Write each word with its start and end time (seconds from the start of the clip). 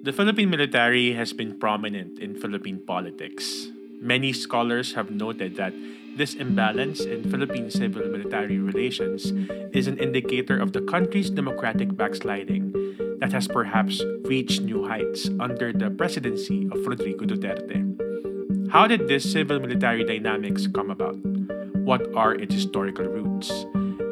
The 0.00 0.12
Philippine 0.12 0.48
military 0.48 1.12
has 1.14 1.32
been 1.32 1.58
prominent 1.58 2.20
in 2.20 2.38
Philippine 2.38 2.78
politics. 2.86 3.66
Many 4.00 4.32
scholars 4.32 4.94
have 4.94 5.10
noted 5.10 5.56
that 5.56 5.74
this 6.16 6.34
imbalance 6.34 7.00
in 7.00 7.28
Philippine 7.28 7.68
civil 7.68 8.06
military 8.06 8.58
relations 8.58 9.34
is 9.74 9.88
an 9.88 9.98
indicator 9.98 10.56
of 10.56 10.72
the 10.72 10.82
country's 10.82 11.30
democratic 11.30 11.96
backsliding 11.96 12.70
that 13.18 13.32
has 13.32 13.48
perhaps 13.48 14.00
reached 14.22 14.62
new 14.62 14.86
heights 14.86 15.28
under 15.40 15.72
the 15.72 15.90
presidency 15.90 16.70
of 16.70 16.86
Rodrigo 16.86 17.26
Duterte. 17.26 17.82
How 18.70 18.86
did 18.86 19.08
this 19.08 19.26
civil 19.26 19.58
military 19.58 20.04
dynamics 20.04 20.68
come 20.68 20.90
about? 20.90 21.18
What 21.74 22.06
are 22.14 22.34
its 22.34 22.54
historical 22.54 23.06
roots? 23.06 23.50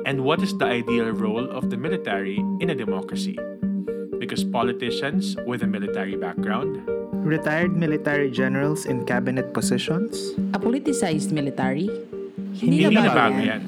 And 0.04 0.24
what 0.24 0.42
is 0.42 0.56
the 0.58 0.66
ideal 0.66 1.10
role 1.10 1.48
of 1.48 1.70
the 1.70 1.76
military 1.76 2.38
in 2.58 2.70
a 2.70 2.74
democracy? 2.74 3.38
Because 4.26 4.42
politicians 4.42 5.38
with 5.46 5.62
a 5.62 5.70
military 5.70 6.18
background, 6.18 6.82
Retired 7.22 7.78
military 7.78 8.26
generals 8.28 8.82
in 8.82 9.06
cabinet 9.06 9.54
positions? 9.54 10.34
A 10.50 10.58
politicized 10.58 11.30
military? 11.30 11.86
hindi 12.58 12.90
na 12.90 13.06
na 13.06 13.14
bago 13.14 13.38
bago 13.38 13.38
yan. 13.38 13.46
yan. 13.46 13.62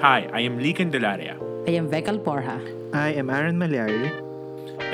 Hi, 0.00 0.24
I 0.32 0.48
am 0.48 0.56
Lican 0.56 0.88
Delaria, 0.88 1.36
I 1.68 1.76
am 1.76 1.92
Vekal 1.92 2.24
Porha. 2.24 2.56
I 2.96 3.12
am 3.20 3.28
Aaron 3.28 3.60
Malyari. 3.60 4.08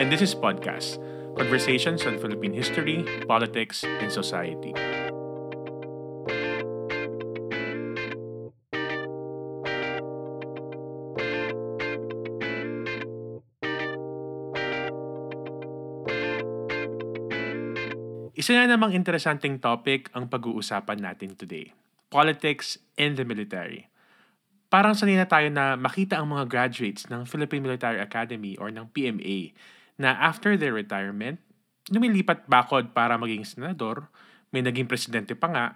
and 0.03 0.11
this 0.11 0.19
is 0.19 0.35
Podcast, 0.35 0.99
Conversations 1.39 2.03
on 2.03 2.19
Philippine 2.19 2.51
History, 2.51 3.07
Politics, 3.31 3.87
and 3.87 4.11
Society. 4.11 4.75
Isa 18.41 18.57
na 18.57 18.65
namang 18.65 18.97
interesanting 18.97 19.61
topic 19.61 20.09
ang 20.17 20.25
pag-uusapan 20.25 20.97
natin 20.97 21.37
today. 21.37 21.77
Politics 22.09 22.81
and 22.97 23.13
the 23.13 23.29
military. 23.29 23.93
Parang 24.73 24.97
sanay 24.97 25.21
na 25.21 25.29
tayo 25.29 25.53
na 25.53 25.77
makita 25.77 26.17
ang 26.17 26.33
mga 26.33 26.49
graduates 26.49 27.05
ng 27.13 27.29
Philippine 27.29 27.61
Military 27.61 28.01
Academy 28.01 28.57
or 28.57 28.73
ng 28.73 28.89
PMA 28.97 29.53
na 30.01 30.17
after 30.17 30.57
their 30.57 30.73
retirement, 30.73 31.37
lumilipat 31.93 32.49
bakod 32.49 32.97
para 32.97 33.21
maging 33.21 33.45
senador, 33.45 34.09
may 34.57 34.65
naging 34.65 34.89
presidente 34.89 35.37
pa 35.37 35.53
nga, 35.53 35.67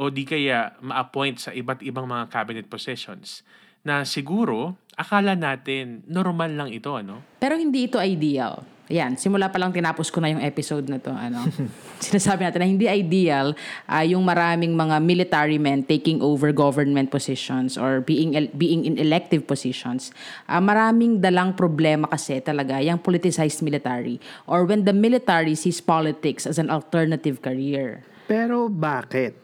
o 0.00 0.08
di 0.08 0.24
kaya 0.24 0.72
ma-appoint 0.80 1.36
sa 1.36 1.52
iba't 1.52 1.84
ibang 1.84 2.08
mga 2.08 2.32
cabinet 2.32 2.64
positions 2.72 3.44
na 3.84 4.08
siguro 4.08 4.80
akala 4.96 5.36
natin 5.36 6.00
normal 6.08 6.48
lang 6.48 6.72
ito, 6.72 6.96
ano? 6.96 7.20
Pero 7.44 7.60
hindi 7.60 7.84
ito 7.84 8.00
ideal. 8.00 8.64
Ayan, 8.86 9.18
simula 9.18 9.50
pa 9.50 9.58
lang 9.58 9.74
tinapos 9.74 10.14
ko 10.14 10.22
na 10.22 10.30
yung 10.30 10.38
episode 10.38 10.86
na 10.86 11.02
to. 11.02 11.10
Ano, 11.10 11.42
sinasabi 12.06 12.46
natin 12.46 12.60
na 12.62 12.68
hindi 12.70 12.86
ideal 12.86 13.50
ah, 13.90 14.06
yung 14.06 14.22
maraming 14.22 14.78
mga 14.78 15.02
military 15.02 15.58
men 15.58 15.82
taking 15.82 16.22
over 16.22 16.54
government 16.54 17.10
positions 17.10 17.74
or 17.74 17.98
being 17.98 18.38
el- 18.38 18.52
being 18.54 18.86
in 18.86 18.94
elective 18.94 19.42
positions. 19.42 20.14
Ah, 20.46 20.62
maraming 20.62 21.18
dalang 21.18 21.58
problema 21.58 22.06
kasi 22.06 22.38
talaga 22.38 22.78
yung 22.78 23.02
politicized 23.02 23.58
military 23.66 24.22
or 24.46 24.62
when 24.62 24.86
the 24.86 24.94
military 24.94 25.58
sees 25.58 25.82
politics 25.82 26.46
as 26.46 26.62
an 26.62 26.70
alternative 26.70 27.42
career. 27.42 28.06
Pero 28.30 28.70
bakit? 28.70 29.34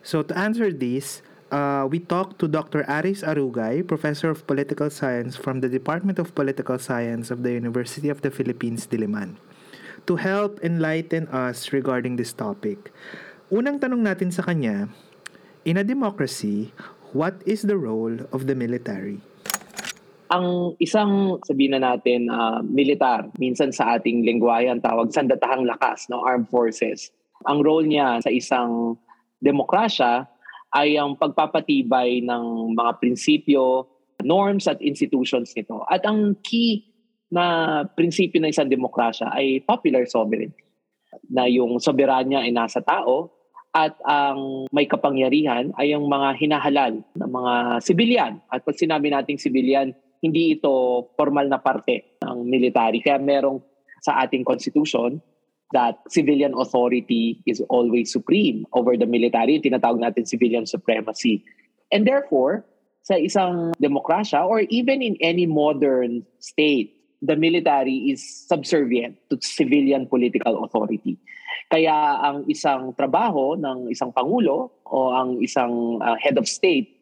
So 0.00 0.24
to 0.24 0.32
answer 0.32 0.72
this, 0.72 1.20
uh, 1.50 1.86
we 1.90 1.98
talked 1.98 2.38
to 2.40 2.48
Dr. 2.48 2.84
Aris 2.88 3.22
Arugay, 3.22 3.86
Professor 3.86 4.30
of 4.30 4.46
Political 4.46 4.90
Science 4.90 5.36
from 5.36 5.60
the 5.60 5.68
Department 5.68 6.18
of 6.18 6.34
Political 6.34 6.78
Science 6.78 7.30
of 7.30 7.42
the 7.42 7.52
University 7.52 8.08
of 8.08 8.22
the 8.22 8.30
Philippines, 8.30 8.86
Diliman, 8.86 9.36
to 10.06 10.16
help 10.16 10.58
enlighten 10.62 11.28
us 11.28 11.72
regarding 11.72 12.16
this 12.16 12.32
topic. 12.32 12.92
Unang 13.52 13.78
tanong 13.78 14.02
natin 14.02 14.32
sa 14.34 14.42
kanya, 14.42 14.90
in 15.64 15.78
a 15.78 15.84
democracy, 15.86 16.74
what 17.14 17.38
is 17.46 17.62
the 17.62 17.78
role 17.78 18.14
of 18.34 18.46
the 18.46 18.54
military? 18.54 19.22
ang 20.26 20.74
isang 20.82 21.38
sabihin 21.46 21.78
na 21.78 21.94
natin 21.94 22.26
ah, 22.26 22.58
militar 22.66 23.30
minsan 23.38 23.70
sa 23.70 23.94
ating 23.94 24.26
lengguwahe 24.26 24.66
ang 24.66 24.82
tawag 24.82 25.14
sandatahang 25.14 25.62
lakas 25.62 26.10
no 26.10 26.18
armed 26.26 26.50
forces 26.50 27.14
ang 27.46 27.62
role 27.62 27.86
niya 27.86 28.18
sa 28.18 28.30
isang 28.34 28.98
demokrasya 29.38 30.26
ay 30.76 31.00
ang 31.00 31.16
pagpapatibay 31.16 32.20
ng 32.20 32.76
mga 32.76 33.00
prinsipyo 33.00 33.88
norms 34.20 34.68
at 34.68 34.76
institutions 34.84 35.56
nito 35.56 35.80
at 35.88 36.04
ang 36.04 36.36
key 36.44 36.84
na 37.32 37.82
prinsipyo 37.88 38.38
ng 38.38 38.52
isang 38.52 38.68
demokrasya 38.68 39.32
ay 39.32 39.64
popular 39.64 40.04
sovereignty 40.04 40.62
na 41.32 41.48
yung 41.48 41.80
soberanya 41.80 42.44
ay 42.44 42.52
nasa 42.52 42.84
tao 42.84 43.32
at 43.76 43.92
ang 44.08 44.64
may 44.72 44.88
kapangyarihan 44.88 45.68
ay 45.76 45.92
ang 45.92 46.08
mga 46.08 46.28
hinahalal 46.40 46.92
ng 47.12 47.30
mga 47.30 47.54
sibilyan. 47.84 48.32
At 48.48 48.64
pag 48.64 48.72
sinabi 48.72 49.12
nating 49.12 49.36
sibilyan, 49.36 49.92
hindi 50.24 50.56
ito 50.56 51.04
formal 51.12 51.44
na 51.44 51.60
parte 51.60 52.16
ng 52.24 52.40
military. 52.48 53.04
Kaya 53.04 53.20
merong 53.20 53.60
sa 54.00 54.24
ating 54.24 54.48
constitution 54.48 55.20
that 55.72 55.98
civilian 56.08 56.54
authority 56.54 57.42
is 57.46 57.60
always 57.68 58.12
supreme 58.12 58.66
over 58.72 58.96
the 58.96 59.06
military. 59.06 59.58
Tinatawag 59.58 59.98
natin 59.98 60.26
civilian 60.26 60.66
supremacy. 60.66 61.42
And 61.90 62.06
therefore, 62.06 62.64
sa 63.02 63.14
isang 63.14 63.74
demokrasya 63.78 64.46
or 64.46 64.66
even 64.70 65.02
in 65.02 65.14
any 65.22 65.46
modern 65.46 66.26
state, 66.38 66.94
the 67.22 67.34
military 67.34 68.10
is 68.10 68.22
subservient 68.46 69.16
to 69.30 69.38
civilian 69.42 70.06
political 70.06 70.62
authority. 70.62 71.18
Kaya 71.70 71.94
ang 72.22 72.46
isang 72.46 72.94
trabaho 72.94 73.58
ng 73.58 73.90
isang 73.90 74.14
pangulo 74.14 74.70
o 74.86 75.10
ang 75.10 75.42
isang 75.42 75.98
uh, 76.02 76.14
head 76.18 76.38
of 76.38 76.46
state 76.46 76.94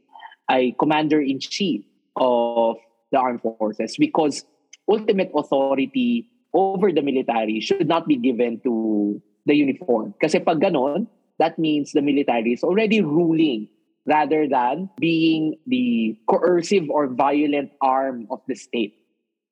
ay 0.48 0.72
commander-in-chief 0.76 1.84
of 2.16 2.76
the 3.12 3.18
armed 3.18 3.40
forces 3.40 3.96
because 3.96 4.44
ultimate 4.88 5.32
authority 5.34 6.28
over 6.54 6.94
the 6.94 7.02
military 7.02 7.60
should 7.60 7.86
not 7.90 8.06
be 8.06 8.16
given 8.16 8.62
to 8.62 9.20
the 9.44 9.54
uniform. 9.54 10.14
Kasi 10.22 10.38
pag 10.38 10.62
ganon, 10.62 11.10
that 11.38 11.58
means 11.58 11.92
the 11.92 12.00
military 12.00 12.54
is 12.54 12.62
already 12.62 13.02
ruling 13.02 13.68
rather 14.06 14.46
than 14.46 14.88
being 15.00 15.58
the 15.66 16.16
coercive 16.30 16.88
or 16.88 17.08
violent 17.08 17.72
arm 17.82 18.26
of 18.30 18.40
the 18.46 18.54
state. 18.54 18.94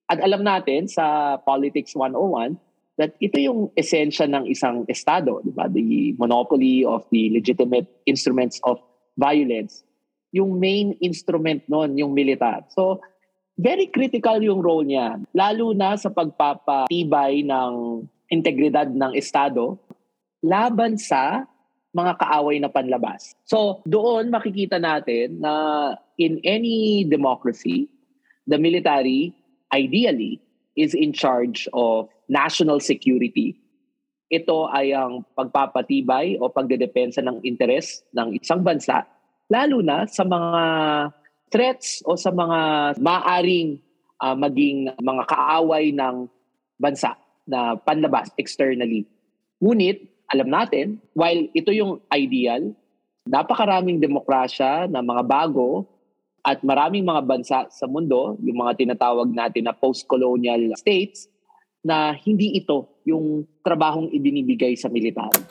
At 0.09 0.23
alam 0.23 0.45
natin 0.45 0.89
sa 0.89 1.37
Politics 1.43 1.97
101 1.97 2.57
that 3.01 3.17
ito 3.19 3.41
yung 3.41 3.73
esensya 3.75 4.29
ng 4.29 4.45
isang 4.47 4.85
estado, 4.87 5.41
di 5.41 5.51
ba? 5.51 5.67
The 5.67 6.15
monopoly 6.21 6.85
of 6.85 7.09
the 7.09 7.33
legitimate 7.33 7.89
instruments 8.05 8.61
of 8.69 8.79
violence. 9.17 9.83
Yung 10.37 10.61
main 10.61 10.93
instrument 11.01 11.65
nun, 11.69 11.97
yung 11.97 12.13
militar. 12.13 12.65
So, 12.77 13.01
very 13.59 13.89
critical 13.93 14.41
yung 14.41 14.65
role 14.65 14.85
niya, 14.85 15.21
lalo 15.37 15.77
na 15.77 15.97
sa 15.97 16.09
pagpapatibay 16.09 17.45
ng 17.45 17.73
integridad 18.33 18.89
ng 18.89 19.13
Estado 19.13 19.77
laban 20.41 20.97
sa 20.97 21.45
mga 21.93 22.17
kaaway 22.17 22.57
na 22.57 22.73
panlabas. 22.73 23.37
So 23.45 23.85
doon 23.85 24.33
makikita 24.33 24.81
natin 24.81 25.45
na 25.45 25.53
in 26.17 26.41
any 26.43 27.05
democracy, 27.05 27.93
the 28.49 28.57
military 28.57 29.37
ideally 29.71 30.41
is 30.73 30.97
in 30.97 31.13
charge 31.13 31.69
of 31.77 32.09
national 32.33 32.81
security. 32.81 33.61
Ito 34.33 34.73
ay 34.73 34.97
ang 34.97 35.29
pagpapatibay 35.37 36.41
o 36.41 36.49
pagdedepensa 36.49 37.21
ng 37.21 37.45
interes 37.45 38.01
ng 38.17 38.41
isang 38.41 38.65
bansa, 38.65 39.05
lalo 39.53 39.85
na 39.85 40.09
sa 40.09 40.25
mga 40.25 40.63
threats 41.53 42.01
o 42.09 42.17
sa 42.17 42.33
mga 42.33 42.59
maaring 42.97 43.77
uh, 44.25 44.35
maging 44.35 44.89
mga 44.97 45.23
kaaway 45.29 45.93
ng 45.93 46.27
bansa 46.81 47.15
na 47.45 47.77
panlabas 47.77 48.33
externally. 48.41 49.05
Ngunit, 49.63 50.03
alam 50.33 50.49
natin, 50.49 50.99
while 51.13 51.47
ito 51.53 51.71
yung 51.71 52.01
ideal, 52.11 52.73
napakaraming 53.29 54.03
demokrasya 54.03 54.91
na 54.91 55.05
mga 55.05 55.23
bago 55.29 55.87
at 56.43 56.59
maraming 56.67 57.07
mga 57.07 57.23
bansa 57.23 57.59
sa 57.71 57.87
mundo, 57.87 58.35
yung 58.43 58.59
mga 58.67 58.83
tinatawag 58.83 59.31
natin 59.31 59.71
na 59.71 59.75
post-colonial 59.77 60.75
states, 60.75 61.31
na 61.83 62.15
hindi 62.15 62.59
ito 62.59 62.99
yung 63.07 63.47
trabahong 63.63 64.11
ibinibigay 64.11 64.75
sa 64.75 64.91
military. 64.91 65.43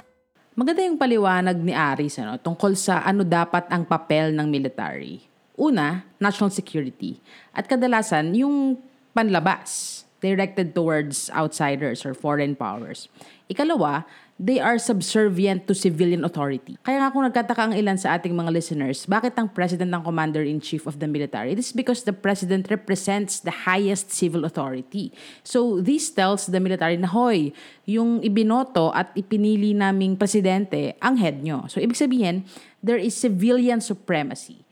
Maganda 0.52 0.84
yung 0.84 1.00
paliwanag 1.00 1.56
ni 1.60 1.72
Aris 1.72 2.20
ano, 2.20 2.36
tungkol 2.36 2.76
sa 2.76 3.08
ano 3.08 3.24
dapat 3.24 3.72
ang 3.72 3.88
papel 3.88 4.36
ng 4.36 4.48
military. 4.52 5.31
Una, 5.60 6.06
national 6.20 6.50
security. 6.50 7.20
At 7.52 7.68
kadalasan, 7.68 8.36
yung 8.36 8.80
panlabas. 9.12 10.02
directed 10.22 10.78
towards 10.78 11.34
outsiders 11.34 12.06
or 12.06 12.14
foreign 12.14 12.54
powers. 12.54 13.10
Ikalawa, 13.50 14.06
they 14.38 14.62
are 14.62 14.78
subservient 14.78 15.66
to 15.68 15.74
civilian 15.74 16.24
authority. 16.24 16.78
Kaya 16.86 17.02
nga 17.02 17.10
kung 17.10 17.26
nagkataka 17.26 17.62
ang 17.68 17.74
ilan 17.74 17.98
sa 17.98 18.16
ating 18.16 18.32
mga 18.32 18.54
listeners, 18.54 19.10
bakit 19.10 19.34
ang 19.36 19.50
president 19.50 19.90
ng 19.92 20.06
commander-in-chief 20.06 20.86
of 20.86 21.02
the 21.02 21.10
military? 21.10 21.58
This 21.58 21.74
is 21.74 21.76
because 21.76 22.06
the 22.06 22.14
president 22.14 22.70
represents 22.70 23.42
the 23.42 23.66
highest 23.66 24.14
civil 24.14 24.46
authority. 24.46 25.12
So 25.44 25.82
this 25.82 26.14
tells 26.14 26.48
the 26.48 26.62
military 26.62 26.96
na, 27.02 27.10
hoy, 27.10 27.52
yung 27.84 28.22
ibinoto 28.22 28.94
at 28.94 29.12
ipinili 29.18 29.74
naming 29.74 30.16
presidente, 30.16 30.96
ang 31.02 31.18
head 31.18 31.42
nyo. 31.42 31.66
So 31.66 31.82
ibig 31.82 31.98
sabihin, 31.98 32.46
there 32.80 33.02
is 33.02 33.18
civilian 33.18 33.82
supremacy 33.82 34.64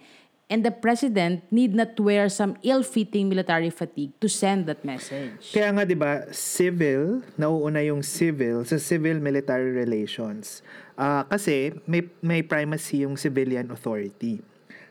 and 0.50 0.66
the 0.66 0.74
president 0.74 1.46
need 1.54 1.78
not 1.78 1.94
wear 2.02 2.28
some 2.28 2.58
ill-fitting 2.66 3.30
military 3.30 3.70
fatigue 3.70 4.12
to 4.20 4.28
send 4.28 4.66
that 4.66 4.82
message. 4.82 5.54
Kaya 5.54 5.70
nga 5.70 5.86
'di 5.86 5.96
ba, 5.96 6.26
civil, 6.34 7.22
nauuna 7.38 7.86
yung 7.86 8.02
civil 8.02 8.66
sa 8.66 8.82
civil 8.82 9.22
military 9.22 9.70
relations. 9.70 10.66
Ah, 10.98 11.24
kasi 11.30 11.72
may 11.86 12.04
may 12.20 12.42
primacy 12.42 13.06
yung 13.06 13.16
civilian 13.16 13.70
authority. 13.70 14.42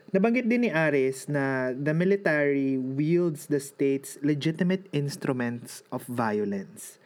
Nabanggit 0.09 0.49
din 0.49 0.65
ni 0.65 0.71
Ares 0.73 1.29
na 1.29 1.69
the 1.69 1.93
military 1.93 2.81
wields 2.81 3.45
the 3.45 3.61
state's 3.61 4.17
legitimate 4.25 4.89
instruments 4.89 5.85
of 5.93 6.01
violence. 6.09 6.97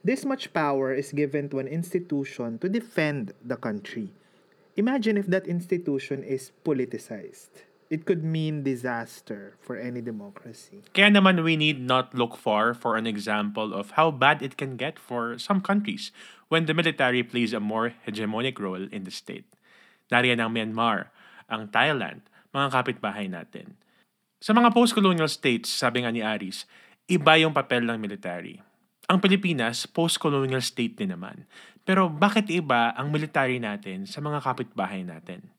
This 0.00 0.24
much 0.24 0.56
power 0.56 0.94
is 0.94 1.12
given 1.12 1.52
to 1.52 1.60
an 1.60 1.68
institution 1.68 2.56
to 2.64 2.72
defend 2.72 3.36
the 3.44 3.60
country. 3.60 4.08
Imagine 4.80 5.20
if 5.20 5.28
that 5.28 5.44
institution 5.44 6.24
is 6.24 6.48
politicized. 6.64 7.66
It 7.86 8.02
could 8.02 8.26
mean 8.26 8.66
disaster 8.66 9.54
for 9.62 9.78
any 9.78 10.02
democracy. 10.02 10.82
Kaya 10.90 11.14
naman 11.14 11.46
we 11.46 11.54
need 11.54 11.78
not 11.78 12.10
look 12.18 12.34
far 12.34 12.74
for 12.74 12.98
an 12.98 13.06
example 13.06 13.70
of 13.70 13.94
how 13.94 14.10
bad 14.10 14.42
it 14.42 14.58
can 14.58 14.74
get 14.74 14.98
for 14.98 15.38
some 15.38 15.62
countries 15.62 16.10
when 16.50 16.66
the 16.66 16.74
military 16.74 17.22
plays 17.22 17.54
a 17.54 17.62
more 17.62 17.94
hegemonic 18.02 18.58
role 18.58 18.90
in 18.90 19.06
the 19.06 19.14
state. 19.14 19.46
Nariyan 20.10 20.42
ang 20.42 20.50
Myanmar, 20.50 21.14
ang 21.46 21.70
Thailand, 21.70 22.26
mga 22.50 22.74
kapitbahay 22.74 23.30
natin. 23.30 23.78
Sa 24.42 24.50
mga 24.50 24.74
post-colonial 24.74 25.30
states, 25.30 25.70
sabi 25.70 26.02
nga 26.02 26.10
ni 26.10 26.26
Aris, 26.26 26.66
iba 27.06 27.38
yung 27.38 27.54
papel 27.54 27.86
ng 27.86 27.98
military. 28.02 28.58
Ang 29.06 29.22
Pilipinas, 29.22 29.86
post-colonial 29.86 30.58
state 30.58 30.98
din 30.98 31.14
naman. 31.14 31.46
Pero 31.86 32.10
bakit 32.10 32.50
iba 32.50 32.90
ang 32.98 33.14
military 33.14 33.62
natin 33.62 34.10
sa 34.10 34.18
mga 34.18 34.42
kapitbahay 34.42 35.06
natin? 35.06 35.54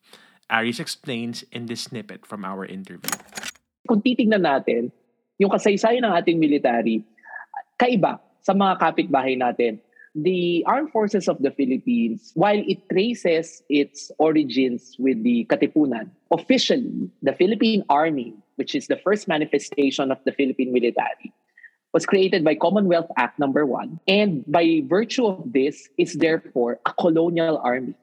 Aris 0.52 0.80
explains 0.80 1.44
in 1.52 1.68
this 1.68 1.92
snippet 1.92 2.26
from 2.26 2.46
our 2.46 2.66
interview. 2.66 3.12
Kung 3.88 4.02
titingnan 4.02 4.44
natin, 4.48 4.92
yung 5.38 5.52
kasaysayan 5.52 6.08
ng 6.08 6.14
ating 6.16 6.40
military, 6.40 7.04
kaiba 7.76 8.20
sa 8.42 8.56
mga 8.56 8.80
kapitbahay 8.80 9.36
natin. 9.36 9.80
The 10.18 10.66
Armed 10.66 10.90
Forces 10.90 11.30
of 11.30 11.38
the 11.46 11.54
Philippines, 11.54 12.34
while 12.34 12.58
it 12.58 12.82
traces 12.90 13.62
its 13.70 14.10
origins 14.18 14.98
with 14.98 15.22
the 15.22 15.46
Katipunan, 15.46 16.10
officially, 16.34 17.12
the 17.22 17.38
Philippine 17.38 17.86
Army, 17.86 18.34
which 18.58 18.74
is 18.74 18.90
the 18.90 18.98
first 18.98 19.30
manifestation 19.30 20.10
of 20.10 20.18
the 20.26 20.34
Philippine 20.34 20.74
military, 20.74 21.30
was 21.94 22.06
created 22.06 22.44
by 22.44 22.56
Commonwealth 22.56 23.10
Act 23.18 23.38
number 23.40 23.66
1 23.66 24.00
and 24.08 24.44
by 24.48 24.82
virtue 24.86 25.26
of 25.26 25.54
this 25.54 25.88
is 25.98 26.14
therefore 26.14 26.80
a 26.86 26.94
colonial 26.94 27.58
army 27.64 27.96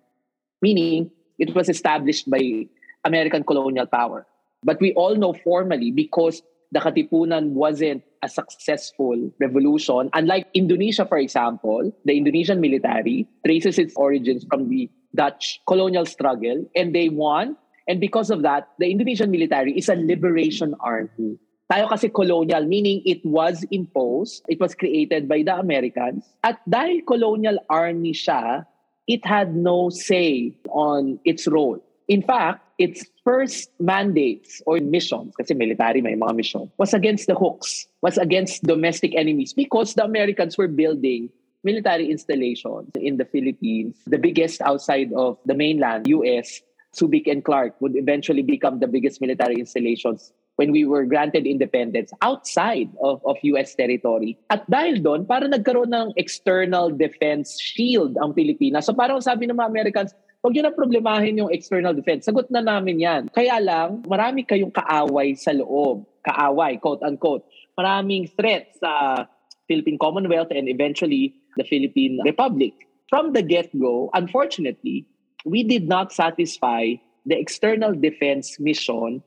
meaning 0.62 1.10
it 1.38 1.54
was 1.54 1.68
established 1.68 2.30
by 2.30 2.66
American 3.04 3.44
colonial 3.44 3.86
power. 3.86 4.26
But 4.62 4.80
we 4.80 4.92
all 4.94 5.14
know 5.16 5.34
formally 5.34 5.90
because 5.90 6.42
the 6.72 6.80
Katipunan 6.80 7.52
wasn't 7.52 8.02
a 8.22 8.28
successful 8.28 9.30
revolution 9.38 10.10
unlike 10.12 10.48
Indonesia 10.54 11.04
for 11.04 11.18
example 11.18 11.92
the 12.04 12.16
Indonesian 12.16 12.58
military 12.58 13.28
traces 13.46 13.78
its 13.78 13.94
origins 13.94 14.44
from 14.50 14.68
the 14.68 14.90
Dutch 15.14 15.60
colonial 15.68 16.04
struggle 16.04 16.66
and 16.74 16.94
they 16.94 17.08
won. 17.08 17.56
And 17.86 18.00
because 18.00 18.30
of 18.30 18.42
that 18.42 18.68
the 18.78 18.90
Indonesian 18.90 19.30
military 19.30 19.76
is 19.78 19.88
a 19.88 19.94
liberation 19.94 20.74
army. 20.80 21.38
Tayo 21.70 21.88
kasi 21.88 22.12
colonial, 22.12 22.68
meaning 22.68 23.00
it 23.08 23.24
was 23.24 23.64
imposed, 23.72 24.44
it 24.52 24.60
was 24.60 24.74
created 24.76 25.24
by 25.24 25.40
the 25.40 25.56
Americans. 25.56 26.28
At 26.44 26.60
dahil 26.68 27.00
colonial 27.08 27.56
army 27.72 28.12
siya, 28.12 28.68
it 29.06 29.24
had 29.24 29.54
no 29.54 29.90
say 29.90 30.56
on 30.68 31.18
its 31.24 31.46
role. 31.46 31.82
In 32.08 32.22
fact, 32.22 32.60
its 32.78 33.06
first 33.22 33.70
mandates 33.78 34.60
or 34.66 34.78
missions, 34.80 35.34
kasi 35.36 35.54
military 35.54 36.02
may 36.02 36.14
mga 36.14 36.34
mission, 36.36 36.70
was 36.76 36.92
against 36.92 37.26
the 37.26 37.34
hooks, 37.34 37.86
was 38.02 38.18
against 38.18 38.64
domestic 38.64 39.14
enemies 39.14 39.52
because 39.52 39.94
the 39.94 40.04
Americans 40.04 40.58
were 40.58 40.68
building 40.68 41.30
military 41.62 42.10
installations 42.10 42.90
in 42.96 43.16
the 43.16 43.24
Philippines. 43.24 43.96
The 44.06 44.18
biggest 44.18 44.60
outside 44.60 45.12
of 45.16 45.38
the 45.46 45.54
mainland, 45.54 46.06
US, 46.08 46.60
Subic 46.94 47.26
and 47.26 47.44
Clark 47.44 47.80
would 47.80 47.96
eventually 47.96 48.42
become 48.42 48.78
the 48.78 48.86
biggest 48.86 49.20
military 49.20 49.56
installations 49.56 50.32
when 50.56 50.70
we 50.70 50.84
were 50.86 51.04
granted 51.04 51.46
independence 51.46 52.12
outside 52.22 52.90
of, 53.02 53.20
of 53.26 53.36
US 53.42 53.74
territory. 53.74 54.38
At 54.50 54.62
dahil 54.70 55.02
doon, 55.02 55.26
para 55.26 55.50
nagkaroon 55.50 55.90
ng 55.90 56.08
external 56.14 56.94
defense 56.94 57.58
shield 57.58 58.14
ang 58.22 58.34
Pilipinas. 58.34 58.86
So 58.86 58.94
parang 58.94 59.18
sabi 59.18 59.50
ng 59.50 59.58
mga 59.58 59.70
Americans, 59.70 60.10
huwag 60.44 60.54
nyo 60.54 60.70
na 60.70 60.74
problemahin 60.74 61.40
yung 61.40 61.50
external 61.50 61.96
defense. 61.96 62.28
Sagot 62.28 62.46
na 62.54 62.62
namin 62.62 63.02
yan. 63.02 63.22
Kaya 63.34 63.58
lang, 63.58 64.06
marami 64.06 64.46
kayong 64.46 64.70
kaaway 64.70 65.34
sa 65.34 65.50
loob. 65.50 66.06
Kaaway, 66.22 66.78
quote-unquote. 66.78 67.44
Maraming 67.74 68.30
threats 68.38 68.78
sa 68.78 69.24
Philippine 69.66 69.98
Commonwealth 69.98 70.52
and 70.54 70.70
eventually 70.70 71.34
the 71.58 71.64
Philippine 71.66 72.22
Republic. 72.22 72.72
From 73.10 73.34
the 73.34 73.42
get-go, 73.42 74.10
unfortunately, 74.14 75.04
we 75.44 75.64
did 75.64 75.88
not 75.88 76.12
satisfy 76.12 76.94
the 77.26 77.36
external 77.36 77.92
defense 77.92 78.60
mission 78.60 79.24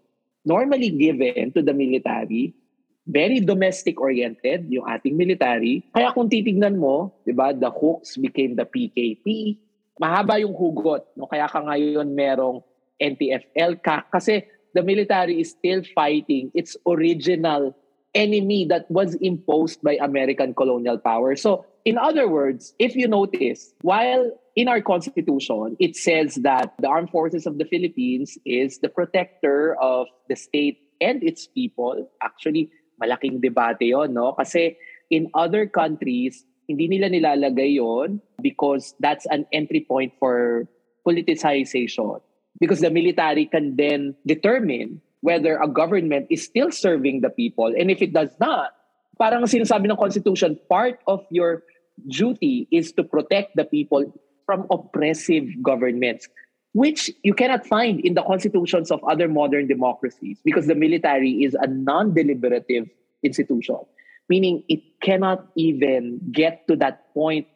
normally 0.47 0.95
given 0.95 1.51
to 1.51 1.59
the 1.59 1.75
military, 1.75 2.55
very 3.03 3.43
domestic 3.43 3.99
oriented 3.99 4.71
yung 4.71 4.87
ating 4.87 5.19
military. 5.19 5.83
Kaya 5.91 6.15
kung 6.15 6.31
titignan 6.31 6.79
mo, 6.79 7.11
'di 7.27 7.35
ba, 7.35 7.51
the 7.51 7.67
hooks 7.67 8.15
became 8.15 8.55
the 8.55 8.63
PKP. 8.63 9.59
Mahaba 9.99 10.39
yung 10.39 10.55
hugot, 10.55 11.03
no? 11.19 11.27
Kaya 11.27 11.51
ka 11.51 11.59
ngayon 11.59 12.07
merong 12.15 12.63
NTFL 12.95 13.83
ka 13.83 14.07
kasi 14.07 14.47
the 14.71 14.83
military 14.83 15.43
is 15.43 15.51
still 15.51 15.83
fighting 15.91 16.47
its 16.55 16.79
original 16.87 17.75
enemy 18.13 18.65
that 18.65 18.89
was 18.89 19.13
imposed 19.21 19.81
by 19.81 19.97
American 20.01 20.53
colonial 20.53 20.97
power. 20.97 21.35
So, 21.35 21.65
in 21.87 21.97
other 21.97 22.27
words, 22.27 22.75
if 22.79 22.99
you 22.99 23.07
notice, 23.07 23.71
while 23.79 24.35
in 24.59 24.67
our 24.67 24.81
constitution, 24.81 25.79
it 25.79 25.95
says 25.95 26.35
that 26.43 26.75
the 26.83 26.87
armed 26.87 27.09
forces 27.09 27.47
of 27.47 27.57
the 27.57 27.63
Philippines 27.63 28.37
is 28.43 28.79
the 28.79 28.89
protector 28.89 29.79
of 29.79 30.07
the 30.27 30.35
state 30.35 30.83
and 30.99 31.23
its 31.23 31.47
people. 31.47 32.11
Actually, 32.21 32.69
malaking 32.99 33.39
debate 33.39 33.87
yon, 33.87 34.13
no? 34.13 34.33
Kasi 34.33 34.75
in 35.09 35.31
other 35.31 35.65
countries, 35.65 36.43
hindi 36.67 36.91
nila 36.91 37.07
nilalagay 37.07 37.79
yon 37.79 38.19
because 38.43 38.91
that's 38.99 39.23
an 39.31 39.47
entry 39.55 39.79
point 39.87 40.11
for 40.19 40.67
politicization. 41.07 42.19
Because 42.59 42.81
the 42.83 42.91
military 42.91 43.45
can 43.45 43.77
then 43.77 44.11
determine 44.27 44.99
whether 45.21 45.55
a 45.55 45.71
government 45.71 46.27
is 46.29 46.43
still 46.43 46.69
serving 46.69 47.21
the 47.21 47.29
people. 47.29 47.71
And 47.71 47.89
if 47.89 48.01
it 48.01 48.11
does 48.11 48.35
not, 48.41 48.75
parang 49.15 49.47
sinasabi 49.47 49.87
ng 49.87 49.95
Constitution, 49.95 50.59
part 50.67 50.99
of 51.07 51.23
your 51.31 51.63
duty 52.05 52.67
is 52.71 52.91
to 52.93 53.03
protect 53.03 53.55
the 53.55 53.65
people 53.65 54.13
from 54.45 54.65
oppressive 54.71 55.45
governments, 55.61 56.27
which 56.73 57.11
you 57.23 57.33
cannot 57.33 57.65
find 57.65 57.99
in 58.01 58.13
the 58.13 58.23
constitutions 58.23 58.91
of 58.91 59.03
other 59.03 59.27
modern 59.27 59.67
democracies 59.67 60.39
because 60.43 60.67
the 60.67 60.75
military 60.75 61.43
is 61.43 61.55
a 61.59 61.67
non 61.67 62.13
deliberative 62.13 62.87
institution, 63.23 63.79
meaning 64.29 64.63
it 64.69 64.81
cannot 65.01 65.47
even 65.55 66.19
get 66.31 66.67
to 66.67 66.75
that 66.77 67.13
point 67.13 67.47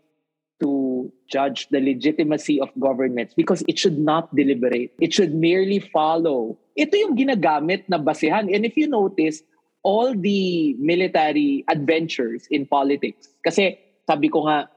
to 0.61 1.11
judge 1.27 1.67
the 1.69 1.81
legitimacy 1.81 2.61
of 2.61 2.69
governments 2.79 3.33
because 3.33 3.63
it 3.67 3.79
should 3.79 3.97
not 3.97 4.33
deliberate. 4.35 4.93
It 5.01 5.13
should 5.13 5.33
merely 5.33 5.79
follow. 5.79 6.59
Ito 6.77 6.95
yung 6.95 7.17
ginagamit 7.17 7.89
na 7.89 7.97
basehan. 7.97 8.53
And 8.53 8.63
if 8.63 8.77
you 8.77 8.85
notice, 8.85 9.41
all 9.81 10.13
the 10.13 10.75
military 10.77 11.65
adventures 11.67 12.45
in 12.53 12.69
politics, 12.69 13.33
kasi 13.41 13.79
sabi 14.09 14.29
ko 14.29 14.47
nga, 14.47 14.69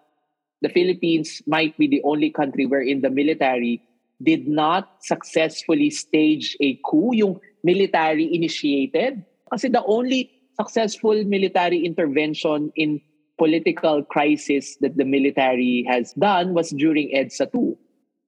the 0.62 0.68
Philippines 0.68 1.42
might 1.46 1.76
be 1.76 1.86
the 1.86 2.02
only 2.04 2.30
country 2.30 2.66
wherein 2.66 3.00
the 3.00 3.10
military 3.10 3.82
did 4.22 4.48
not 4.48 5.04
successfully 5.04 5.90
stage 5.90 6.56
a 6.60 6.80
coup, 6.86 7.12
yung 7.12 7.40
military 7.62 8.32
initiated. 8.32 9.24
Kasi 9.52 9.68
the 9.68 9.84
only 9.84 10.30
successful 10.56 11.18
military 11.24 11.84
intervention 11.84 12.72
in 12.76 13.00
political 13.36 14.02
crisis 14.04 14.76
that 14.80 14.96
the 14.96 15.04
military 15.04 15.84
has 15.88 16.14
done 16.14 16.54
was 16.54 16.70
during 16.70 17.10
EDSA 17.10 17.50
2. 17.52 17.76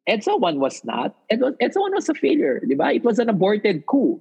EDSA 0.08 0.38
1 0.38 0.60
was 0.60 0.84
not. 0.84 1.14
EDSA 1.30 1.78
1 1.78 1.94
was 1.94 2.08
a 2.08 2.14
failure, 2.14 2.60
di 2.66 2.74
ba? 2.74 2.92
It 2.94 3.04
was 3.04 3.18
an 3.18 3.28
aborted 3.28 3.86
coup. 3.86 4.20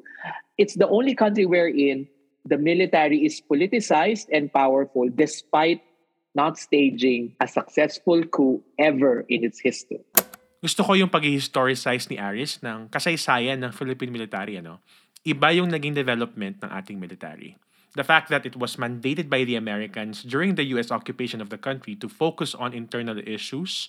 It's 0.58 0.76
the 0.76 0.88
only 0.88 1.16
country 1.16 1.46
wherein 1.46 2.08
the 2.46 2.58
military 2.58 3.26
is 3.26 3.42
politicized 3.42 4.30
and 4.32 4.54
powerful 4.54 5.10
despite 5.10 5.82
not 6.36 6.60
staging 6.60 7.34
a 7.40 7.48
successful 7.48 8.22
coup 8.28 8.62
ever 8.78 9.24
in 9.32 9.48
its 9.48 9.64
history. 9.64 10.04
Gusto 10.60 10.84
ko 10.84 10.94
yung 11.00 11.10
pag-historicize 11.10 12.12
ni 12.12 12.20
Aris 12.20 12.60
ng 12.60 12.92
kasaysayan 12.92 13.64
ng 13.64 13.72
Philippine 13.72 14.12
military. 14.12 14.60
Ano? 14.60 14.84
Iba 15.24 15.56
yung 15.56 15.72
naging 15.72 15.96
development 15.96 16.60
ng 16.62 16.70
ating 16.70 17.00
military. 17.00 17.56
The 17.96 18.04
fact 18.04 18.28
that 18.28 18.44
it 18.44 18.60
was 18.60 18.76
mandated 18.76 19.32
by 19.32 19.48
the 19.48 19.56
Americans 19.56 20.20
during 20.20 20.60
the 20.60 20.68
US 20.76 20.92
occupation 20.92 21.40
of 21.40 21.48
the 21.48 21.56
country 21.56 21.96
to 21.96 22.12
focus 22.12 22.52
on 22.52 22.76
internal 22.76 23.16
issues, 23.24 23.88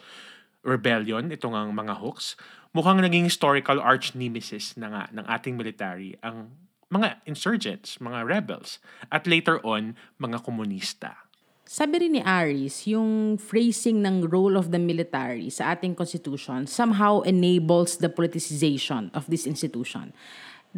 rebellion, 0.63 1.35
itong 1.35 1.59
ang 1.59 1.75
mga 1.75 1.99
hooks, 1.99 2.39
mukhang 2.71 3.03
naging 3.03 3.27
historical 3.27 3.83
arch 3.83 4.15
nemesis 4.15 4.79
na 4.79 4.95
nga 4.95 5.03
ng 5.11 5.27
ating 5.27 5.59
military 5.59 6.15
ang 6.23 6.55
mga 6.87 7.19
insurgents, 7.27 7.99
mga 7.99 8.23
rebels, 8.23 8.79
at 9.11 9.27
later 9.27 9.59
on, 9.67 9.99
mga 10.23 10.39
komunista. 10.47 11.26
Sabi 11.67 11.99
rin 11.99 12.15
ni 12.15 12.23
Aris, 12.23 12.87
yung 12.87 13.35
phrasing 13.43 13.99
ng 13.99 14.31
role 14.31 14.55
of 14.55 14.71
the 14.71 14.79
military 14.79 15.51
sa 15.51 15.75
ating 15.75 15.99
constitution 15.99 16.63
somehow 16.63 17.27
enables 17.27 17.99
the 17.99 18.07
politicization 18.07 19.11
of 19.11 19.27
this 19.27 19.51
institution. 19.51 20.15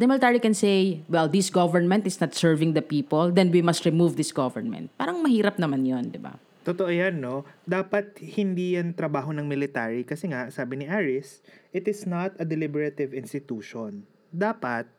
The 0.01 0.09
military 0.09 0.41
can 0.41 0.57
say, 0.57 1.05
well, 1.05 1.29
this 1.29 1.53
government 1.53 2.09
is 2.09 2.17
not 2.17 2.33
serving 2.33 2.73
the 2.73 2.81
people, 2.81 3.29
then 3.29 3.53
we 3.53 3.61
must 3.61 3.85
remove 3.85 4.17
this 4.17 4.33
government. 4.33 4.89
Parang 4.97 5.21
mahirap 5.21 5.61
naman 5.61 5.85
yon, 5.85 6.09
di 6.09 6.17
ba? 6.17 6.41
Totoo 6.65 6.89
yan, 6.89 7.21
no? 7.21 7.45
Dapat 7.69 8.17
hindi 8.17 8.73
yan 8.73 8.97
trabaho 8.97 9.29
ng 9.29 9.45
military 9.45 10.01
kasi 10.01 10.33
nga, 10.33 10.49
sabi 10.49 10.81
ni 10.81 10.85
Aris, 10.89 11.45
it 11.69 11.85
is 11.85 12.09
not 12.09 12.33
a 12.41 12.45
deliberative 12.49 13.13
institution. 13.13 14.09
Dapat, 14.33 14.89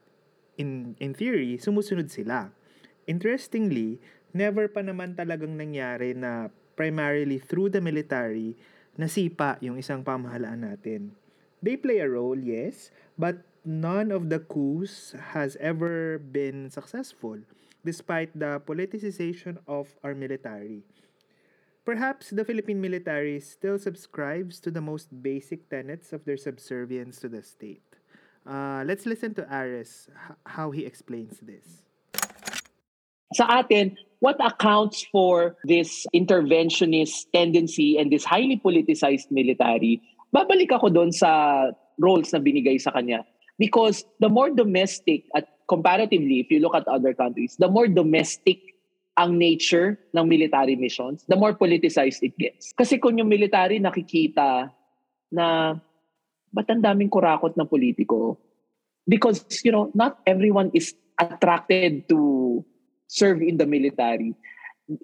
in, 0.54 0.94
in 1.02 1.18
theory, 1.18 1.58
sumusunod 1.58 2.14
sila. 2.14 2.54
Interestingly, 3.10 3.98
never 4.32 4.70
pa 4.70 4.80
naman 4.80 5.14
talagang 5.18 5.54
nangyari 5.54 6.14
na 6.14 6.48
primarily 6.74 7.36
through 7.36 7.68
the 7.70 7.82
military 7.82 8.56
nasipa 8.98 9.56
yung 9.62 9.78
isang 9.78 10.04
pamahalaan 10.04 10.66
natin. 10.66 11.14
They 11.60 11.76
play 11.76 12.00
a 12.00 12.08
role, 12.08 12.40
yes, 12.40 12.88
but 13.20 13.44
none 13.64 14.08
of 14.08 14.32
the 14.32 14.40
coups 14.40 15.12
has 15.36 15.56
ever 15.60 16.16
been 16.18 16.72
successful 16.72 17.40
despite 17.84 18.32
the 18.36 18.60
politicization 18.64 19.60
of 19.68 19.92
our 20.04 20.12
military. 20.12 20.84
Perhaps 21.84 22.30
the 22.30 22.44
Philippine 22.44 22.80
military 22.80 23.40
still 23.40 23.80
subscribes 23.80 24.60
to 24.60 24.70
the 24.70 24.84
most 24.84 25.08
basic 25.22 25.68
tenets 25.72 26.12
of 26.12 26.24
their 26.24 26.36
subservience 26.36 27.18
to 27.24 27.28
the 27.28 27.42
state. 27.42 27.84
Uh, 28.44 28.84
let's 28.84 29.06
listen 29.06 29.32
to 29.34 29.48
Aris 29.48 30.08
h- 30.12 30.36
how 30.44 30.70
he 30.70 30.84
explains 30.84 31.40
this. 31.40 31.84
Sa 33.32 33.48
atin, 33.48 33.96
what 34.20 34.36
accounts 34.40 35.04
for 35.10 35.56
this 35.64 36.06
interventionist 36.14 37.26
tendency 37.34 37.98
and 37.98 38.12
this 38.12 38.24
highly 38.24 38.60
politicized 38.60 39.32
military? 39.32 40.00
Babalik 40.30 40.70
ako 40.70 40.92
doon 40.92 41.10
sa 41.10 41.72
roles 41.98 42.32
na 42.32 42.38
binigay 42.38 42.80
sa 42.80 42.92
kanya. 42.94 43.26
Because 43.60 44.08
the 44.20 44.32
more 44.32 44.48
domestic, 44.48 45.28
at 45.36 45.48
comparatively, 45.68 46.40
if 46.40 46.48
you 46.48 46.60
look 46.60 46.72
at 46.76 46.88
other 46.88 47.12
countries, 47.12 47.56
the 47.60 47.68
more 47.68 47.88
domestic 47.88 48.60
ang 49.20 49.36
nature 49.36 50.00
ng 50.16 50.24
military 50.24 50.76
missions, 50.76 51.24
the 51.28 51.36
more 51.36 51.52
politicized 51.52 52.24
it 52.24 52.32
gets. 52.40 52.72
Kasi 52.72 52.96
kung 52.96 53.20
yung 53.20 53.28
military 53.28 53.76
nakikita 53.76 54.72
na 55.28 55.76
ba't 56.56 56.68
ang 56.72 56.80
daming 56.80 57.12
kurakot 57.12 57.52
na 57.56 57.68
politiko? 57.68 58.40
Because, 59.04 59.44
you 59.60 59.72
know, 59.72 59.92
not 59.92 60.24
everyone 60.24 60.70
is 60.72 60.94
attracted 61.20 62.08
to 62.08 62.64
serve 63.10 63.42
in 63.42 63.58
the 63.58 63.66
military. 63.66 64.34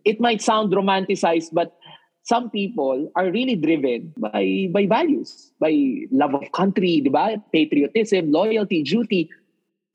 It 0.06 0.22
might 0.22 0.40
sound 0.40 0.72
romanticized, 0.72 1.50
but 1.52 1.74
some 2.22 2.50
people 2.50 3.10
are 3.14 3.30
really 3.30 3.54
driven 3.58 4.14
by 4.18 4.70
by 4.70 4.86
values, 4.86 5.50
by 5.58 6.06
love 6.10 6.34
of 6.34 6.46
country, 6.54 7.02
di 7.02 7.10
ba? 7.10 7.38
patriotism, 7.50 8.30
loyalty, 8.30 8.82
duty. 8.82 9.30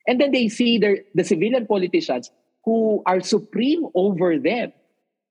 And 0.08 0.20
then 0.20 0.32
they 0.32 0.48
see 0.48 0.77
their, 0.77 1.03
the 1.15 1.24
civilian 1.24 1.68
politicians 1.68 2.32
who 2.65 3.03
are 3.06 3.22
supreme 3.22 3.88
over 3.96 4.39
them 4.39 4.74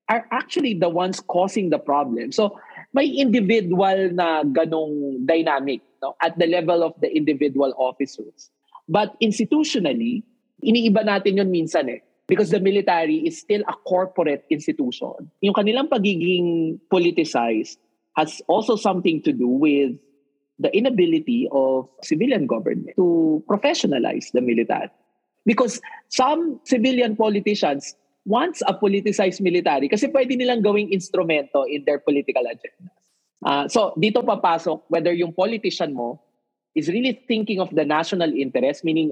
are 0.09 0.25
actually 0.31 0.77
the 0.77 0.89
ones 0.89 1.19
causing 1.19 1.69
the 1.69 1.79
problem. 1.79 2.31
So 2.31 2.57
may 2.93 3.07
individual 3.07 4.11
na 4.13 4.43
ganong 4.43 5.25
dynamic 5.25 5.81
no, 6.01 6.15
at 6.21 6.37
the 6.37 6.47
level 6.47 6.83
of 6.83 6.93
the 7.01 7.09
individual 7.09 7.73
officers. 7.77 8.49
But 8.87 9.17
institutionally, 9.21 10.23
iniiba 10.61 11.05
natin 11.05 11.41
yun 11.41 11.49
minsan 11.49 11.89
eh 11.89 12.01
because 12.31 12.47
the 12.47 12.63
military 12.63 13.27
is 13.27 13.43
still 13.43 13.59
a 13.67 13.75
corporate 13.83 14.47
institution. 14.47 15.27
Yung 15.43 15.51
kanilang 15.51 15.91
pagiging 15.91 16.79
politicized 16.87 17.75
has 18.15 18.39
also 18.47 18.79
something 18.79 19.19
to 19.27 19.35
do 19.35 19.51
with 19.51 19.99
the 20.55 20.71
inability 20.71 21.51
of 21.51 21.91
civilian 22.07 22.47
government 22.47 22.95
to 22.95 23.43
professionalize 23.51 24.31
the 24.31 24.39
military. 24.39 24.87
Because 25.43 25.83
some 26.07 26.63
civilian 26.63 27.19
politicians 27.19 27.99
wants 28.23 28.63
a 28.63 28.79
politicized 28.79 29.43
military 29.43 29.91
kasi 29.91 30.07
pwede 30.07 30.31
nilang 30.39 30.63
gawing 30.63 30.87
instrumento 30.87 31.67
in 31.67 31.83
their 31.83 31.99
political 31.99 32.47
agendas. 32.47 32.95
Uh, 33.43 33.67
so 33.67 33.91
dito 33.99 34.23
papasok 34.23 34.87
whether 34.87 35.11
yung 35.11 35.35
politician 35.35 35.91
mo 35.91 36.15
is 36.79 36.87
really 36.87 37.19
thinking 37.27 37.59
of 37.59 37.67
the 37.75 37.83
national 37.83 38.31
interest, 38.31 38.87
meaning 38.87 39.11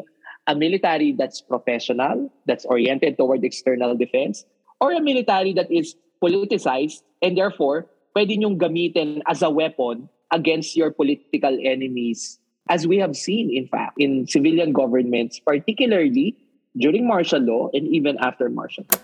a 0.50 0.58
military 0.58 1.14
that's 1.14 1.46
professional, 1.46 2.34
that's 2.50 2.66
oriented 2.66 3.22
toward 3.22 3.46
external 3.46 3.94
defense, 3.94 4.50
or 4.82 4.92
a 4.92 5.00
military 5.00 5.54
that 5.54 5.70
is 5.70 5.94
politicized 6.18 7.06
and 7.22 7.38
therefore 7.38 7.86
pwede 8.18 8.34
nyong 8.34 8.58
gamitin 8.58 9.22
as 9.30 9.46
a 9.46 9.50
weapon 9.50 10.10
against 10.34 10.74
your 10.74 10.90
political 10.90 11.54
enemies, 11.62 12.42
as 12.68 12.90
we 12.90 12.98
have 12.98 13.14
seen, 13.14 13.54
in 13.54 13.70
fact, 13.70 13.94
in 14.02 14.26
civilian 14.26 14.74
governments, 14.74 15.38
particularly 15.38 16.34
during 16.74 17.06
martial 17.06 17.42
law 17.42 17.70
and 17.74 17.86
even 17.88 18.18
after 18.18 18.50
martial 18.50 18.86
law. 18.90 19.00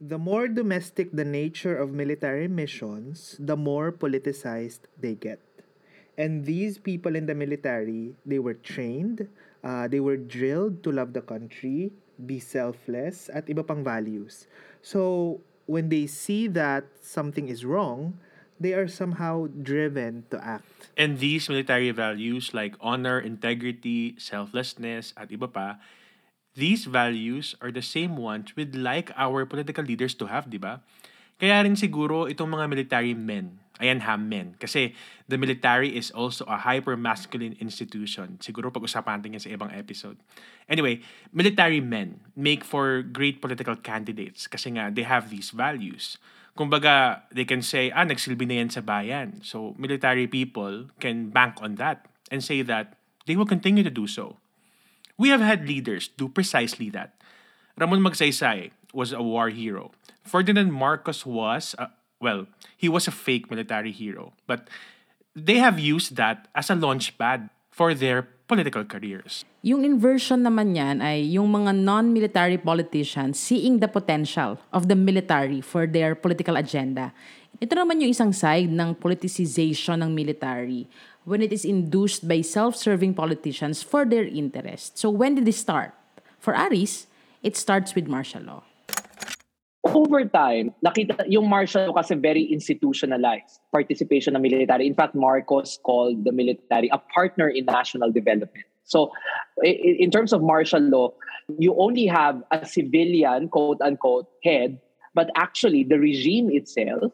The 0.00 0.18
more 0.18 0.48
domestic 0.48 1.12
the 1.12 1.24
nature 1.24 1.76
of 1.76 1.92
military 1.92 2.48
missions, 2.48 3.36
the 3.38 3.56
more 3.56 3.92
politicized 3.92 4.88
they 4.96 5.14
get. 5.14 5.40
And 6.16 6.46
these 6.46 6.78
people 6.78 7.14
in 7.14 7.26
the 7.26 7.34
military, 7.34 8.14
they 8.24 8.38
were 8.38 8.54
trained, 8.54 9.28
uh, 9.64 9.88
they 9.88 10.00
were 10.00 10.16
drilled 10.16 10.82
to 10.84 10.92
love 10.92 11.12
the 11.12 11.22
country, 11.22 11.92
be 12.26 12.38
selfless, 12.38 13.30
at 13.32 13.46
iba 13.46 13.66
pang 13.66 13.82
values. 13.82 14.46
So, 14.82 15.40
when 15.66 15.88
they 15.88 16.06
see 16.06 16.48
that 16.56 16.86
something 17.02 17.48
is 17.48 17.64
wrong, 17.64 18.18
they 18.58 18.74
are 18.74 18.88
somehow 18.88 19.46
driven 19.46 20.24
to 20.30 20.38
act. 20.42 20.90
And 20.98 21.18
these 21.18 21.48
military 21.48 21.90
values 21.90 22.52
like 22.52 22.74
honor, 22.80 23.18
integrity, 23.20 24.18
selflessness, 24.18 25.14
at 25.14 25.30
iba 25.30 25.46
pa, 25.46 25.78
these 26.58 26.90
values 26.90 27.54
are 27.62 27.70
the 27.70 27.84
same 27.86 28.18
ones 28.18 28.54
we'd 28.58 28.74
like 28.74 29.14
our 29.14 29.46
political 29.46 29.86
leaders 29.86 30.14
to 30.18 30.26
have, 30.26 30.50
di 30.50 30.58
ba? 30.58 30.82
Kaya 31.38 31.62
rin 31.62 31.78
siguro 31.78 32.26
itong 32.26 32.50
mga 32.50 32.66
military 32.66 33.14
men, 33.14 33.62
ayan 33.80 34.02
ha, 34.04 34.18
men. 34.18 34.54
Kasi 34.58 34.94
the 35.26 35.38
military 35.38 35.96
is 35.96 36.10
also 36.10 36.44
a 36.46 36.58
hyper-masculine 36.58 37.56
institution. 37.58 38.38
Siguro 38.42 38.70
pag-usapan 38.70 39.22
natin 39.22 39.38
yan 39.38 39.42
sa 39.42 39.50
ibang 39.50 39.70
episode. 39.74 40.18
Anyway, 40.68 41.00
military 41.32 41.80
men 41.80 42.20
make 42.36 42.62
for 42.62 43.00
great 43.02 43.40
political 43.40 43.74
candidates 43.78 44.46
kasi 44.46 44.74
nga 44.74 44.92
they 44.92 45.06
have 45.06 45.30
these 45.32 45.50
values. 45.50 46.18
Kumbaga, 46.58 47.22
they 47.30 47.46
can 47.46 47.62
say, 47.62 47.94
ah, 47.94 48.02
nagsilbi 48.02 48.42
na 48.42 48.58
yan 48.58 48.70
sa 48.70 48.82
bayan. 48.82 49.38
So, 49.46 49.78
military 49.78 50.26
people 50.26 50.90
can 50.98 51.30
bank 51.30 51.62
on 51.62 51.78
that 51.78 52.10
and 52.34 52.42
say 52.42 52.66
that 52.66 52.98
they 53.30 53.38
will 53.38 53.46
continue 53.46 53.86
to 53.86 53.94
do 53.94 54.10
so. 54.10 54.42
We 55.14 55.30
have 55.30 55.42
had 55.42 55.66
leaders 55.66 56.10
do 56.10 56.26
precisely 56.26 56.90
that. 56.90 57.14
Ramon 57.78 58.02
Magsaysay 58.02 58.74
was 58.90 59.14
a 59.14 59.22
war 59.22 59.50
hero. 59.50 59.94
Ferdinand 60.26 60.72
Marcos 60.72 61.24
was, 61.24 61.74
a, 61.78 61.94
well, 62.20 62.46
he 62.76 62.88
was 62.88 63.06
a 63.08 63.14
fake 63.14 63.50
military 63.50 63.92
hero. 63.92 64.32
But 64.46 64.68
they 65.34 65.58
have 65.58 65.78
used 65.78 66.16
that 66.16 66.48
as 66.54 66.70
a 66.70 66.74
launch 66.74 67.16
pad 67.18 67.50
for 67.70 67.94
their 67.94 68.26
political 68.48 68.82
careers. 68.82 69.44
Yung 69.62 69.84
inversion 69.84 70.42
naman 70.42 70.74
yan 70.74 71.04
ay 71.04 71.20
yung 71.36 71.52
mga 71.52 71.76
non-military 71.76 72.58
politicians 72.58 73.38
seeing 73.38 73.78
the 73.78 73.86
potential 73.86 74.58
of 74.72 74.88
the 74.88 74.96
military 74.96 75.60
for 75.60 75.86
their 75.86 76.16
political 76.16 76.56
agenda. 76.56 77.12
Ito 77.60 77.76
naman 77.76 78.00
yung 78.00 78.10
isang 78.10 78.32
side 78.32 78.72
ng 78.72 78.96
politicization 78.96 80.00
ng 80.00 80.10
military 80.14 80.88
when 81.28 81.44
it 81.44 81.52
is 81.52 81.68
induced 81.68 82.24
by 82.24 82.40
self-serving 82.40 83.12
politicians 83.12 83.84
for 83.84 84.08
their 84.08 84.24
interest. 84.24 84.96
So 84.96 85.12
when 85.12 85.36
did 85.36 85.44
this 85.44 85.60
start? 85.60 85.92
For 86.40 86.56
Aris, 86.56 87.06
it 87.42 87.58
starts 87.58 87.92
with 87.92 88.08
martial 88.08 88.42
law. 88.42 88.67
Over 89.94 90.24
time, 90.24 90.74
nakita 90.84 91.24
yung 91.28 91.48
martial 91.48 91.88
law 91.88 91.96
kasi 91.96 92.14
very 92.14 92.44
institutionalized 92.44 93.60
participation 93.72 94.36
ng 94.36 94.42
military. 94.42 94.86
In 94.86 94.94
fact, 94.94 95.14
Marcos 95.14 95.78
called 95.82 96.24
the 96.24 96.32
military 96.32 96.88
a 96.92 96.98
partner 97.12 97.48
in 97.48 97.64
national 97.64 98.12
development. 98.12 98.66
So, 98.84 99.12
in 99.62 100.10
terms 100.10 100.32
of 100.32 100.40
martial 100.40 100.80
law, 100.80 101.12
you 101.58 101.76
only 101.76 102.06
have 102.06 102.42
a 102.50 102.64
civilian, 102.64 103.48
quote 103.48 103.80
unquote, 103.80 104.28
head, 104.44 104.80
but 105.14 105.30
actually 105.36 105.84
the 105.84 105.98
regime 105.98 106.50
itself 106.50 107.12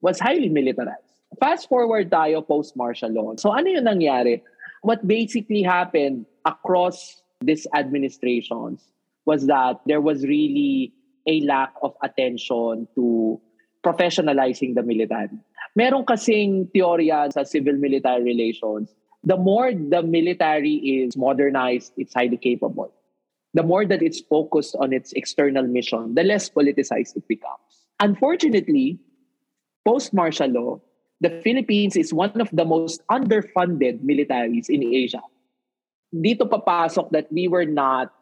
was 0.00 0.20
highly 0.20 0.48
militarized. 0.48 1.00
Fast 1.40 1.68
forward 1.68 2.10
tayo 2.10 2.46
post-martial 2.46 3.12
law. 3.12 3.32
So 3.36 3.52
ano 3.52 3.68
yung 3.68 3.84
nangyari? 3.84 4.42
What 4.82 5.06
basically 5.08 5.62
happened 5.62 6.26
across 6.44 7.22
these 7.40 7.66
administrations 7.74 8.84
was 9.24 9.46
that 9.46 9.80
there 9.86 10.00
was 10.00 10.24
really 10.24 10.92
a 11.26 11.40
lack 11.42 11.72
of 11.82 11.94
attention 12.02 12.88
to 12.94 13.40
professionalizing 13.84 14.74
the 14.74 14.82
military. 14.82 15.36
Meron 15.76 16.04
kasing 16.04 16.70
teorya 16.72 17.32
sa 17.32 17.42
civil-military 17.42 18.22
relations, 18.22 18.94
the 19.24 19.36
more 19.36 19.72
the 19.72 20.02
military 20.02 20.74
is 21.02 21.16
modernized, 21.16 21.92
it's 21.96 22.14
highly 22.14 22.36
capable. 22.36 22.92
The 23.54 23.62
more 23.62 23.86
that 23.86 24.02
it's 24.02 24.20
focused 24.20 24.76
on 24.78 24.92
its 24.92 25.12
external 25.12 25.66
mission, 25.66 26.14
the 26.14 26.22
less 26.24 26.50
politicized 26.50 27.16
it 27.16 27.28
becomes. 27.28 27.86
Unfortunately, 28.00 28.98
post-martial 29.86 30.48
law, 30.48 30.80
the 31.20 31.30
Philippines 31.42 31.96
is 31.96 32.12
one 32.12 32.40
of 32.40 32.50
the 32.52 32.64
most 32.64 33.00
underfunded 33.10 34.02
militaries 34.02 34.68
in 34.68 34.82
Asia. 34.82 35.22
Dito 36.14 36.46
papasok 36.48 37.10
that 37.12 37.32
we 37.32 37.48
were 37.48 37.64
not, 37.64 38.12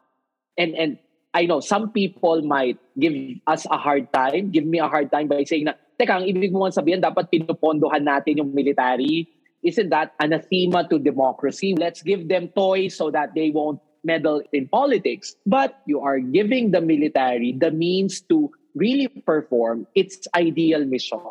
and, 0.56 0.75
and 0.75 0.99
I 1.33 1.49
know 1.49 1.61
some 1.61 1.91
people 1.91 2.45
might 2.45 2.77
give 2.99 3.17
us 3.47 3.65
a 3.71 3.81
hard 3.81 4.12
time, 4.12 4.53
give 4.53 4.69
me 4.69 4.79
a 4.79 4.89
hard 4.89 5.11
time 5.11 5.29
by 5.29 5.45
saying 5.45 5.65
na, 5.65 5.75
teka, 5.97 6.21
ang 6.21 6.29
ibig 6.29 6.53
mo 6.53 6.69
sabihin, 6.69 7.01
dapat 7.01 7.33
pinupondohan 7.33 8.05
natin 8.05 8.45
yung 8.45 8.53
military. 8.53 9.33
Isn't 9.65 9.89
that 9.91 10.12
anathema 10.21 10.85
to 10.93 10.99
democracy? 11.01 11.73
Let's 11.73 12.03
give 12.05 12.29
them 12.29 12.53
toys 12.53 12.99
so 12.99 13.09
that 13.15 13.33
they 13.33 13.49
won't 13.49 13.81
meddle 14.05 14.43
in 14.53 14.69
politics. 14.69 15.39
But 15.47 15.81
you 15.87 16.05
are 16.05 16.19
giving 16.19 16.75
the 16.75 16.83
military 16.83 17.57
the 17.57 17.71
means 17.71 18.21
to 18.29 18.51
really 18.75 19.09
perform 19.09 19.87
its 19.95 20.27
ideal 20.37 20.85
mission. 20.85 21.23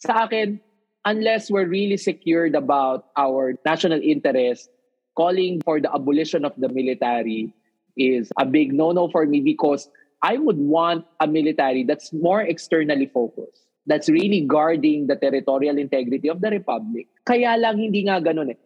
Sa 0.00 0.24
akin, 0.24 0.60
unless 1.04 1.50
we're 1.50 1.68
really 1.68 1.98
secured 1.98 2.54
about 2.54 3.12
our 3.18 3.58
national 3.66 4.00
interest, 4.00 4.70
calling 5.12 5.60
for 5.60 5.80
the 5.80 5.92
abolition 5.92 6.44
of 6.44 6.54
the 6.56 6.68
military 6.68 7.52
is 7.96 8.32
a 8.38 8.44
big 8.44 8.72
no-no 8.72 9.08
for 9.08 9.26
me 9.26 9.40
because 9.40 9.88
I 10.22 10.38
would 10.38 10.58
want 10.58 11.04
a 11.20 11.26
military 11.26 11.84
that's 11.84 12.12
more 12.12 12.42
externally 12.42 13.06
focused. 13.06 13.66
That's 13.86 14.08
really 14.08 14.40
guarding 14.40 15.06
the 15.06 15.16
territorial 15.16 15.76
integrity 15.76 16.28
of 16.28 16.40
the 16.40 16.48
republic. 16.48 17.08
Kaya 17.28 17.60
lang 17.60 17.76
hindi 17.76 18.08
nga 18.08 18.20
ganun 18.20 18.56
eh. 18.56 18.60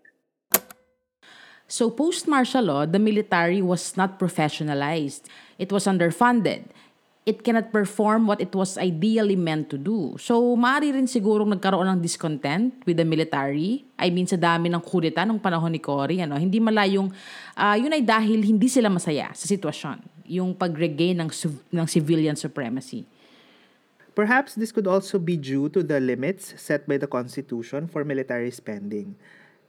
So 1.68 1.90
post-martial 1.90 2.64
law, 2.64 2.86
the 2.86 2.98
military 2.98 3.60
was 3.60 3.96
not 3.96 4.18
professionalized. 4.18 5.28
It 5.58 5.68
was 5.68 5.84
underfunded. 5.84 6.72
It 7.28 7.44
cannot 7.44 7.68
perform 7.68 8.24
what 8.24 8.40
it 8.40 8.56
was 8.56 8.80
ideally 8.80 9.36
meant 9.36 9.68
to 9.68 9.76
do. 9.76 10.16
So, 10.16 10.56
maaari 10.56 10.96
rin 10.96 11.04
sigurong 11.04 11.52
nagkaroon 11.52 11.84
ng 11.84 12.00
discontent 12.00 12.80
with 12.88 12.96
the 12.96 13.04
military. 13.04 13.84
I 14.00 14.08
mean, 14.08 14.24
sa 14.24 14.40
dami 14.40 14.72
ng 14.72 14.80
kudeta 14.80 15.28
nung 15.28 15.36
panahon 15.36 15.68
ni 15.68 15.76
Cory, 15.76 16.24
ano, 16.24 16.40
hindi 16.40 16.56
malayong, 16.56 17.12
uh, 17.52 17.76
yun 17.76 17.92
ay 17.92 18.00
dahil 18.00 18.40
hindi 18.40 18.64
sila 18.72 18.88
masaya 18.88 19.28
sa 19.36 19.44
sitwasyon. 19.44 20.24
Yung 20.24 20.56
pag-regain 20.56 21.20
ng, 21.20 21.28
ng 21.68 21.84
civilian 21.84 22.32
supremacy. 22.32 23.04
Perhaps 24.16 24.56
this 24.56 24.72
could 24.72 24.88
also 24.88 25.20
be 25.20 25.36
due 25.36 25.68
to 25.68 25.84
the 25.84 26.00
limits 26.00 26.56
set 26.56 26.88
by 26.88 26.96
the 26.96 27.06
Constitution 27.06 27.92
for 27.92 28.08
military 28.08 28.48
spending. 28.48 29.20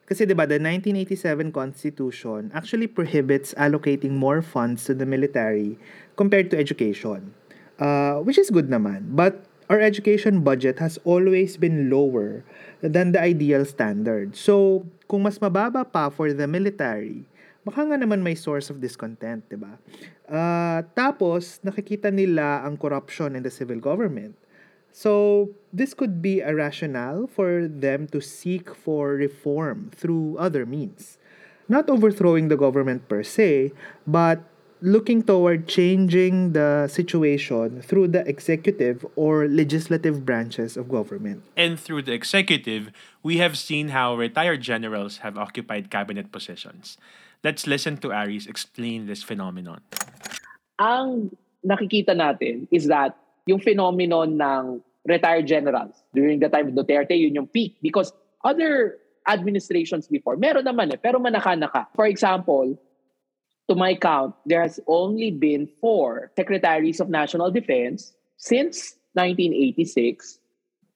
Kasi 0.09 0.25
'di 0.25 0.33
ba, 0.33 0.49
the 0.49 0.57
1987 0.57 1.53
Constitution 1.53 2.49
actually 2.49 2.89
prohibits 2.89 3.53
allocating 3.53 4.17
more 4.17 4.41
funds 4.41 4.89
to 4.89 4.97
the 4.97 5.05
military 5.05 5.77
compared 6.17 6.49
to 6.49 6.57
education. 6.57 7.29
Uh, 7.79 8.19
which 8.21 8.37
is 8.37 8.51
good 8.51 8.69
naman. 8.69 9.15
But 9.15 9.41
our 9.71 9.79
education 9.79 10.43
budget 10.43 10.77
has 10.83 10.99
always 11.07 11.55
been 11.55 11.89
lower 11.89 12.43
than 12.83 13.11
the 13.15 13.21
ideal 13.21 13.63
standard. 13.65 14.35
So, 14.35 14.85
kung 15.07 15.23
mas 15.23 15.39
mababa 15.39 15.87
pa 15.87 16.11
for 16.11 16.33
the 16.33 16.45
military, 16.45 17.25
baka 17.63 17.85
nga 17.87 17.97
naman 17.97 18.21
may 18.21 18.35
source 18.35 18.69
of 18.69 18.83
discontent, 18.83 19.45
di 19.47 19.57
ba? 19.57 19.77
Uh, 20.29 20.85
tapos, 20.93 21.61
nakikita 21.61 22.09
nila 22.13 22.65
ang 22.65 22.77
corruption 22.77 23.33
in 23.37 23.41
the 23.41 23.53
civil 23.53 23.77
government. 23.77 24.33
So, 24.89 25.53
this 25.69 25.93
could 25.93 26.17
be 26.21 26.41
a 26.41 26.49
rationale 26.49 27.29
for 27.29 27.69
them 27.69 28.09
to 28.09 28.19
seek 28.19 28.73
for 28.73 29.13
reform 29.13 29.93
through 29.93 30.35
other 30.41 30.65
means. 30.65 31.21
Not 31.69 31.85
overthrowing 31.93 32.49
the 32.49 32.57
government 32.57 33.05
per 33.05 33.21
se, 33.21 33.69
but 34.09 34.41
looking 34.81 35.23
toward 35.23 35.67
changing 35.67 36.53
the 36.53 36.87
situation 36.87 37.81
through 37.81 38.07
the 38.07 38.27
executive 38.27 39.05
or 39.15 39.47
legislative 39.47 40.25
branches 40.25 40.77
of 40.77 40.87
government. 40.87 41.43
And 41.57 41.79
through 41.79 42.03
the 42.03 42.13
executive, 42.13 42.91
we 43.21 43.37
have 43.37 43.57
seen 43.57 43.89
how 43.89 44.15
retired 44.15 44.61
generals 44.61 45.17
have 45.17 45.37
occupied 45.37 45.91
cabinet 45.91 46.31
positions. 46.31 46.97
Let's 47.43 47.67
listen 47.67 47.97
to 47.97 48.11
Aries 48.11 48.47
explain 48.47 49.07
this 49.07 49.23
phenomenon. 49.23 49.81
Ang 50.79 51.35
nakikita 51.63 52.15
natin 52.15 52.67
is 52.71 52.87
that 52.87 53.15
yung 53.47 53.59
phenomenon 53.59 54.39
ng 54.39 54.81
retired 55.07 55.47
generals 55.47 55.95
during 56.13 56.39
the 56.39 56.47
time 56.47 56.71
of 56.71 56.73
Duterte, 56.75 57.19
yun 57.19 57.35
yung 57.35 57.47
peak 57.47 57.75
because 57.81 58.11
other 58.43 58.99
administrations 59.27 60.07
before, 60.07 60.35
meron 60.35 60.63
naman 60.63 60.91
eh, 60.91 60.99
pero 60.99 61.19
manaka-naka. 61.19 61.87
For 61.95 62.07
example, 62.07 62.79
to 63.69 63.75
my 63.75 63.93
count, 63.93 64.33
there 64.45 64.61
has 64.61 64.79
only 64.87 65.29
been 65.29 65.69
four 65.79 66.31
secretaries 66.35 66.99
of 66.99 67.07
national 67.07 67.51
defense 67.51 68.13
since 68.37 68.97
1986, 69.13 70.39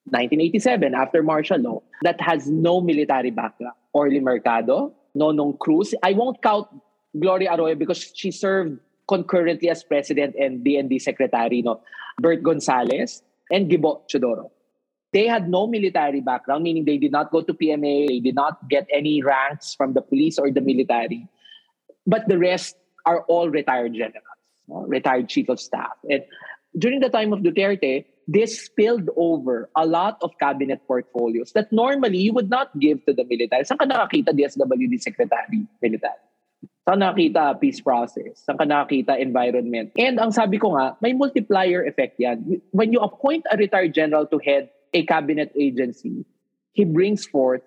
1987, 0.10 0.96
after 0.96 1.22
martial 1.22 1.60
law, 1.60 1.82
that 2.02 2.20
has 2.20 2.50
no 2.50 2.82
military 2.82 3.30
background. 3.30 3.78
Orly 3.94 4.20
Mercado, 4.20 4.92
Nonong 5.16 5.60
Cruz. 5.60 5.94
I 6.02 6.14
won't 6.14 6.42
count 6.42 6.68
Gloria 7.20 7.54
Arroyo 7.54 7.76
because 7.76 8.12
she 8.16 8.32
served 8.32 8.80
concurrently 9.08 9.70
as 9.70 9.84
president 9.84 10.36
and 10.36 10.66
DND 10.66 11.00
secretary, 11.00 11.62
no? 11.62 11.82
Bert 12.20 12.42
Gonzalez 12.42 13.22
and 13.52 13.70
Gibo 13.70 14.02
Chodoro. 14.10 14.50
They 15.14 15.28
had 15.28 15.48
no 15.48 15.68
military 15.68 16.22
background, 16.22 16.64
meaning 16.64 16.86
they 16.86 16.98
did 16.98 17.12
not 17.12 17.30
go 17.30 17.42
to 17.42 17.54
PMA, 17.54 18.08
they 18.08 18.20
did 18.20 18.34
not 18.34 18.68
get 18.68 18.88
any 18.92 19.22
ranks 19.22 19.76
from 19.76 19.94
the 19.94 20.02
police 20.02 20.40
or 20.40 20.50
the 20.50 20.62
military. 20.62 21.28
But 22.06 22.28
the 22.28 22.38
rest 22.38 22.76
are 23.06 23.24
all 23.28 23.50
retired 23.50 23.94
generals, 23.94 24.40
no? 24.68 24.84
retired 24.84 25.30
chief 25.30 25.50
of 25.50 25.60
staff. 25.60 25.96
And 26.10 26.24
during 26.78 27.00
the 27.00 27.10
time 27.10 27.34
of 27.34 27.40
Duterte, 27.40 28.06
this 28.28 28.66
spilled 28.66 29.10
over 29.18 29.70
a 29.76 29.86
lot 29.86 30.18
of 30.22 30.32
cabinet 30.40 30.82
portfolios 30.88 31.52
that 31.54 31.72
normally 31.72 32.18
you 32.18 32.34
would 32.34 32.50
not 32.50 32.72
give 32.80 33.06
to 33.06 33.14
the 33.14 33.26
military. 33.26 33.64
Saan 33.64 33.80
ka 33.80 33.86
nakakita 33.86 34.32
DSWD 34.32 35.00
Secretary 35.02 35.68
Military? 35.82 36.24
Saan 36.88 37.04
nakakita 37.04 37.60
peace 37.60 37.84
process? 37.84 38.44
Saan 38.48 38.56
ka 38.56 38.64
nakakita 38.64 39.20
environment? 39.20 39.92
And 40.00 40.20
ang 40.20 40.32
sabi 40.32 40.56
ko 40.56 40.76
nga, 40.76 40.96
may 41.04 41.12
multiplier 41.12 41.84
effect 41.84 42.20
yan. 42.20 42.64
When 42.72 42.96
you 42.96 43.00
appoint 43.04 43.44
a 43.52 43.60
retired 43.60 43.94
general 43.94 44.26
to 44.32 44.40
head 44.40 44.72
a 44.96 45.04
cabinet 45.04 45.52
agency, 45.60 46.24
he 46.72 46.88
brings 46.88 47.28
forth 47.28 47.62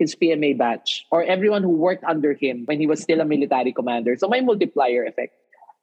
his 0.00 0.16
PMA 0.16 0.56
batch 0.56 1.04
or 1.12 1.22
everyone 1.22 1.62
who 1.62 1.76
worked 1.76 2.02
under 2.08 2.32
him 2.32 2.64
when 2.64 2.80
he 2.80 2.88
was 2.88 3.04
still 3.04 3.20
a 3.20 3.28
military 3.28 3.70
commander. 3.70 4.16
So 4.16 4.26
may 4.26 4.40
multiplier 4.40 5.04
effect. 5.04 5.36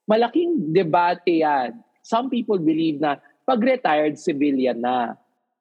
Malaking 0.09 0.73
debate 0.73 1.21
yan. 1.29 1.85
Some 2.01 2.33
people 2.33 2.57
believe 2.57 2.99
na 2.99 3.21
pag 3.45 3.61
retired 3.61 4.17
civilian 4.17 4.81
na. 4.81 5.13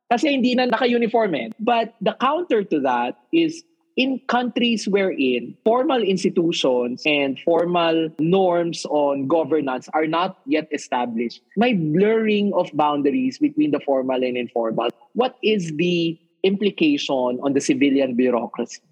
Kasi 0.08 0.32
hindi 0.32 0.56
na 0.56 0.72
naka-uniform 0.72 1.34
eh. 1.36 1.48
But 1.60 1.92
the 2.00 2.16
counter 2.16 2.64
to 2.64 2.80
that 2.80 3.20
is 3.30 3.60
in 3.96 4.20
countries 4.28 4.86
wherein 4.86 5.56
formal 5.64 6.00
institutions 6.00 7.02
and 7.04 7.40
formal 7.40 8.08
norms 8.20 8.84
on 8.88 9.26
governance 9.26 9.88
are 9.92 10.06
not 10.06 10.38
yet 10.46 10.68
established, 10.70 11.40
may 11.56 11.72
blurring 11.72 12.52
of 12.54 12.70
boundaries 12.76 13.38
between 13.38 13.72
the 13.72 13.80
formal 13.80 14.22
and 14.22 14.36
informal. 14.36 14.88
What 15.14 15.36
is 15.42 15.72
the 15.74 16.16
implication 16.46 17.42
on 17.42 17.52
the 17.52 17.60
civilian 17.60 18.14
bureaucracy. 18.14 18.82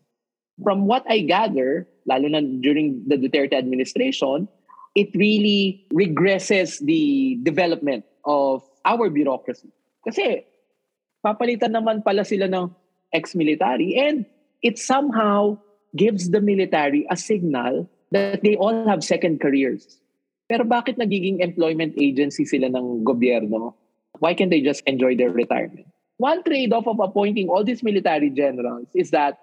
From 0.62 0.90
what 0.90 1.06
I 1.06 1.22
gather, 1.22 1.86
lalo 2.06 2.26
na 2.26 2.42
during 2.42 3.06
the 3.06 3.14
Duterte 3.14 3.54
administration, 3.54 4.50
it 4.94 5.10
really 5.14 5.86
regresses 5.94 6.82
the 6.82 7.38
development 7.42 8.04
of 8.26 8.62
our 8.84 9.10
bureaucracy. 9.10 9.70
Kasi 10.02 10.46
papalitan 11.22 11.74
naman 11.74 12.02
pala 12.02 12.26
sila 12.26 12.50
ng 12.50 12.70
ex-military 13.14 13.94
and 13.94 14.26
it 14.62 14.78
somehow 14.78 15.54
gives 15.94 16.30
the 16.30 16.42
military 16.42 17.06
a 17.10 17.16
signal 17.16 17.86
that 18.10 18.42
they 18.42 18.54
all 18.58 18.86
have 18.86 19.02
second 19.02 19.38
careers. 19.38 20.02
Pero 20.50 20.66
bakit 20.66 20.98
nagiging 20.98 21.40
employment 21.40 21.94
agency 21.96 22.44
sila 22.44 22.68
ng 22.68 23.02
gobyerno? 23.06 23.74
Why 24.20 24.34
can't 24.34 24.50
they 24.50 24.62
just 24.62 24.84
enjoy 24.86 25.16
their 25.16 25.30
retirement? 25.30 25.88
One 26.16 26.42
trade-off 26.44 26.86
of 26.86 27.00
appointing 27.00 27.48
all 27.48 27.64
these 27.64 27.82
military 27.82 28.30
generals 28.30 28.88
is 28.94 29.10
that 29.10 29.38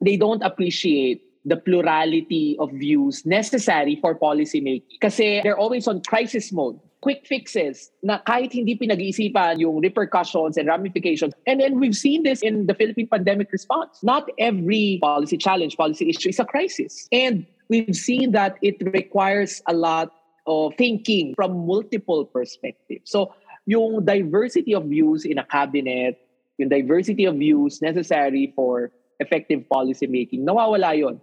they 0.00 0.16
don't 0.16 0.42
appreciate 0.42 1.22
the 1.44 1.56
plurality 1.56 2.56
of 2.60 2.70
views 2.72 3.26
necessary 3.26 3.98
for 4.00 4.14
policy 4.14 4.60
making. 4.60 4.98
Kasi 5.00 5.40
they're 5.42 5.58
always 5.58 5.88
on 5.88 6.02
crisis 6.02 6.52
mode. 6.52 6.78
Quick 7.02 7.26
fixes 7.26 7.90
na 8.02 8.22
kahit 8.22 8.54
hindi 8.54 8.78
pinag-iisipan 8.78 9.58
yung 9.58 9.82
repercussions 9.82 10.56
and 10.56 10.68
ramifications. 10.68 11.34
And 11.50 11.58
then 11.58 11.80
we've 11.80 11.98
seen 11.98 12.22
this 12.22 12.42
in 12.42 12.66
the 12.66 12.74
Philippine 12.74 13.08
pandemic 13.08 13.50
response. 13.50 13.98
Not 14.04 14.30
every 14.38 15.00
policy 15.02 15.36
challenge, 15.36 15.76
policy 15.76 16.10
issue 16.10 16.30
is 16.30 16.38
a 16.38 16.44
crisis. 16.44 17.08
And 17.10 17.44
we've 17.68 17.96
seen 17.96 18.30
that 18.32 18.54
it 18.62 18.78
requires 18.94 19.62
a 19.66 19.74
lot 19.74 20.14
of 20.46 20.74
thinking 20.78 21.34
from 21.34 21.66
multiple 21.66 22.24
perspectives. 22.24 23.10
So 23.10 23.34
yung 23.66 24.04
diversity 24.04 24.74
of 24.74 24.84
views 24.84 25.24
in 25.24 25.38
a 25.38 25.44
cabinet, 25.44 26.18
yung 26.58 26.68
diversity 26.68 27.24
of 27.24 27.36
views 27.36 27.80
necessary 27.80 28.52
for 28.54 28.90
effective 29.20 29.68
policy 29.68 30.06
making, 30.06 30.44
nawawala 30.46 30.98
yon. 30.98 31.20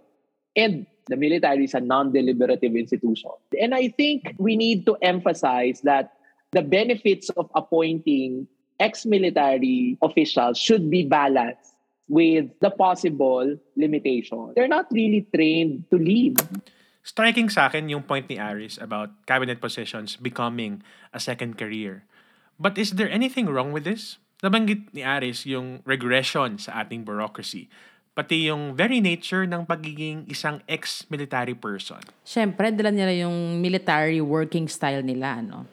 And 0.56 0.86
the 1.06 1.16
military 1.16 1.64
is 1.64 1.74
a 1.74 1.80
non-deliberative 1.80 2.74
institution. 2.74 3.30
And 3.60 3.74
I 3.74 3.88
think 3.88 4.34
we 4.38 4.56
need 4.56 4.86
to 4.86 4.96
emphasize 5.02 5.80
that 5.82 6.14
the 6.52 6.62
benefits 6.62 7.30
of 7.36 7.50
appointing 7.54 8.48
ex-military 8.80 9.98
officials 10.02 10.58
should 10.58 10.90
be 10.90 11.04
balanced 11.04 11.76
with 12.08 12.50
the 12.60 12.70
possible 12.70 13.54
limitations. 13.76 14.54
They're 14.56 14.66
not 14.66 14.90
really 14.90 15.28
trained 15.34 15.84
to 15.90 15.96
lead. 15.96 16.40
Striking 17.02 17.48
sa 17.48 17.70
akin 17.70 17.88
yung 17.88 18.02
point 18.02 18.28
ni 18.28 18.36
Aris 18.36 18.76
about 18.82 19.10
cabinet 19.26 19.60
positions 19.60 20.16
becoming 20.16 20.82
a 21.14 21.20
second 21.20 21.56
career. 21.56 22.04
But 22.60 22.76
is 22.76 23.00
there 23.00 23.08
anything 23.08 23.48
wrong 23.48 23.72
with 23.72 23.88
this? 23.88 24.20
Nabanggit 24.44 24.92
ni 24.92 25.00
Aris 25.00 25.48
yung 25.48 25.80
regression 25.88 26.60
sa 26.60 26.84
ating 26.84 27.08
bureaucracy 27.08 27.72
pati 28.20 28.50
yung 28.50 28.76
very 28.76 28.98
nature 29.00 29.46
ng 29.46 29.64
pagiging 29.64 30.26
isang 30.28 30.60
ex-military 30.66 31.54
person. 31.54 32.02
Siyempre, 32.26 32.68
dala 32.74 32.90
nila 32.90 33.14
yung 33.14 33.62
military 33.62 34.20
working 34.20 34.66
style 34.66 35.00
nila, 35.00 35.40
no? 35.40 35.64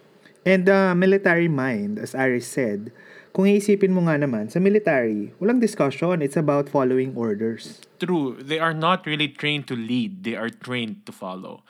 And 0.48 0.64
the 0.64 0.96
military 0.96 1.52
mind, 1.52 2.00
as 2.00 2.16
Aris 2.16 2.48
said, 2.48 2.96
kung 3.36 3.52
iisipin 3.52 3.92
mo 3.92 4.08
nga 4.08 4.16
naman, 4.16 4.48
sa 4.48 4.64
military, 4.64 5.36
walang 5.44 5.60
discussion. 5.60 6.24
It's 6.24 6.40
about 6.40 6.72
following 6.72 7.12
orders. 7.20 7.84
True. 8.00 8.40
They 8.40 8.58
are 8.58 8.74
not 8.74 9.04
really 9.04 9.28
trained 9.28 9.68
to 9.68 9.76
lead. 9.76 10.24
They 10.24 10.40
are 10.40 10.48
trained 10.48 11.04
to 11.04 11.12
follow. 11.12 11.68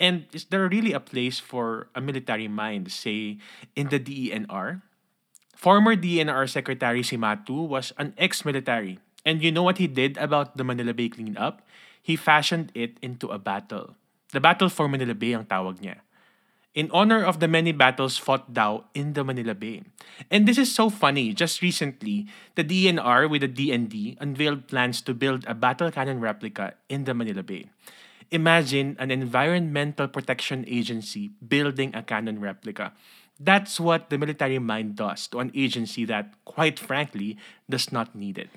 And 0.00 0.24
is 0.32 0.48
there 0.48 0.66
really 0.66 0.96
a 0.96 1.00
place 1.00 1.38
for 1.38 1.92
a 1.94 2.00
military 2.00 2.48
mind, 2.48 2.90
say, 2.90 3.36
in 3.76 3.92
the 3.92 4.00
DENR? 4.00 4.80
Former 5.54 5.94
DNR 5.94 6.48
Secretary 6.48 7.04
si 7.04 7.20
Matu 7.20 7.68
was 7.68 7.92
an 8.00 8.16
ex-military 8.16 8.96
And 9.24 9.42
you 9.42 9.52
know 9.52 9.62
what 9.62 9.78
he 9.78 9.86
did 9.86 10.16
about 10.16 10.56
the 10.56 10.64
Manila 10.64 10.94
Bay 10.94 11.08
cleanup? 11.08 11.62
He 12.00 12.16
fashioned 12.16 12.72
it 12.74 12.96
into 13.02 13.28
a 13.28 13.38
battle. 13.38 13.96
The 14.32 14.40
battle 14.40 14.68
for 14.68 14.88
Manila 14.88 15.14
Bay 15.14 15.36
ang 15.36 15.44
tawag 15.44 15.84
niya. 15.84 16.00
In 16.72 16.88
honor 16.94 17.20
of 17.20 17.42
the 17.42 17.50
many 17.50 17.74
battles 17.74 18.16
fought 18.16 18.54
daw 18.54 18.86
in 18.94 19.12
the 19.12 19.26
Manila 19.26 19.58
Bay. 19.58 19.82
And 20.30 20.46
this 20.46 20.56
is 20.56 20.72
so 20.72 20.88
funny. 20.88 21.34
Just 21.34 21.60
recently, 21.60 22.30
the 22.54 22.62
DNR 22.62 23.28
with 23.28 23.42
the 23.42 23.50
DND 23.50 24.16
unveiled 24.22 24.70
plans 24.70 25.02
to 25.02 25.12
build 25.12 25.44
a 25.50 25.54
battle 25.54 25.90
cannon 25.90 26.22
replica 26.22 26.78
in 26.88 27.04
the 27.04 27.12
Manila 27.12 27.42
Bay. 27.42 27.68
Imagine 28.30 28.94
an 29.02 29.10
environmental 29.10 30.06
protection 30.06 30.62
agency 30.70 31.34
building 31.42 31.90
a 31.98 32.02
cannon 32.02 32.38
replica. 32.38 32.94
That's 33.42 33.82
what 33.82 34.06
the 34.06 34.22
military 34.22 34.62
mind 34.62 34.94
does 34.94 35.26
to 35.34 35.42
an 35.42 35.50
agency 35.50 36.06
that, 36.06 36.30
quite 36.46 36.78
frankly, 36.78 37.34
does 37.66 37.90
not 37.90 38.14
need 38.14 38.38
it. 38.38 38.50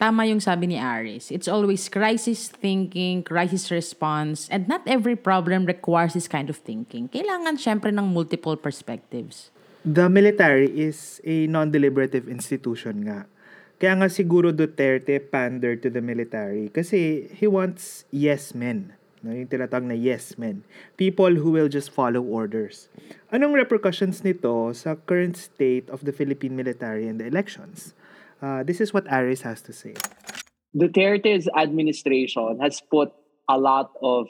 Tama 0.00 0.24
yung 0.30 0.40
sabi 0.40 0.72
ni 0.72 0.78
Aris. 0.80 1.28
It's 1.28 1.50
always 1.50 1.90
crisis 1.92 2.48
thinking, 2.48 3.26
crisis 3.26 3.68
response, 3.68 4.48
and 4.48 4.64
not 4.64 4.80
every 4.86 5.18
problem 5.18 5.66
requires 5.66 6.14
this 6.14 6.30
kind 6.30 6.48
of 6.48 6.56
thinking. 6.62 7.10
Kailangan 7.12 7.60
syempre 7.60 7.92
ng 7.92 8.08
multiple 8.08 8.56
perspectives. 8.56 9.50
The 9.84 10.08
military 10.08 10.72
is 10.72 11.20
a 11.26 11.50
non-deliberative 11.50 12.30
institution 12.30 13.04
nga. 13.04 13.28
Kaya 13.76 13.94
nga 13.98 14.08
siguro 14.08 14.54
Duterte 14.54 15.20
pander 15.20 15.76
to 15.76 15.92
the 15.92 16.00
military 16.00 16.72
kasi 16.72 17.28
he 17.34 17.44
wants 17.44 18.08
yes 18.14 18.54
men. 18.54 18.97
Yung 19.22 19.46
tinatawag 19.46 19.90
na 19.90 19.98
yes 19.98 20.38
men. 20.38 20.62
People 20.96 21.34
who 21.34 21.50
will 21.50 21.68
just 21.68 21.90
follow 21.90 22.22
orders. 22.22 22.88
Anong 23.32 23.54
repercussions 23.58 24.22
nito 24.22 24.72
sa 24.72 24.94
current 24.94 25.36
state 25.36 25.90
of 25.90 26.06
the 26.06 26.12
Philippine 26.14 26.54
military 26.54 27.08
and 27.08 27.18
the 27.18 27.26
elections? 27.26 27.94
Uh, 28.38 28.62
this 28.62 28.80
is 28.80 28.94
what 28.94 29.06
Aris 29.10 29.42
has 29.42 29.60
to 29.62 29.72
say. 29.72 29.94
Duterte's 30.76 31.48
administration 31.56 32.58
has 32.60 32.80
put 32.80 33.10
a 33.48 33.58
lot 33.58 33.90
of 34.02 34.28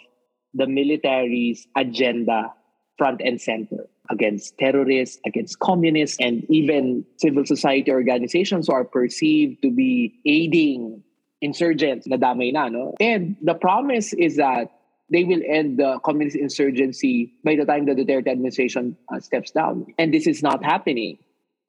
the 0.54 0.66
military's 0.66 1.66
agenda 1.76 2.54
front 2.96 3.20
and 3.20 3.40
center 3.40 3.86
against 4.10 4.56
terrorists, 4.58 5.20
against 5.26 5.58
communists, 5.58 6.16
and 6.20 6.44
even 6.48 7.04
civil 7.18 7.44
society 7.44 7.90
organizations 7.90 8.66
who 8.66 8.72
are 8.72 8.84
perceived 8.84 9.60
to 9.62 9.70
be 9.70 10.18
aiding 10.24 11.02
insurgents 11.40 12.06
na 12.06 12.16
damay 12.16 12.52
na, 12.52 12.68
no? 12.68 12.94
And 13.00 13.36
the 13.42 13.54
promise 13.54 14.12
is 14.12 14.36
that 14.36 14.72
they 15.10 15.24
will 15.24 15.40
end 15.48 15.78
the 15.78 15.98
communist 16.04 16.36
insurgency 16.36 17.32
by 17.44 17.56
the 17.56 17.64
time 17.64 17.86
the 17.86 17.92
Duterte 17.92 18.28
administration 18.28 18.96
uh, 19.12 19.20
steps 19.20 19.50
down. 19.50 19.86
And 19.98 20.12
this 20.12 20.26
is 20.26 20.42
not 20.42 20.64
happening. 20.64 21.18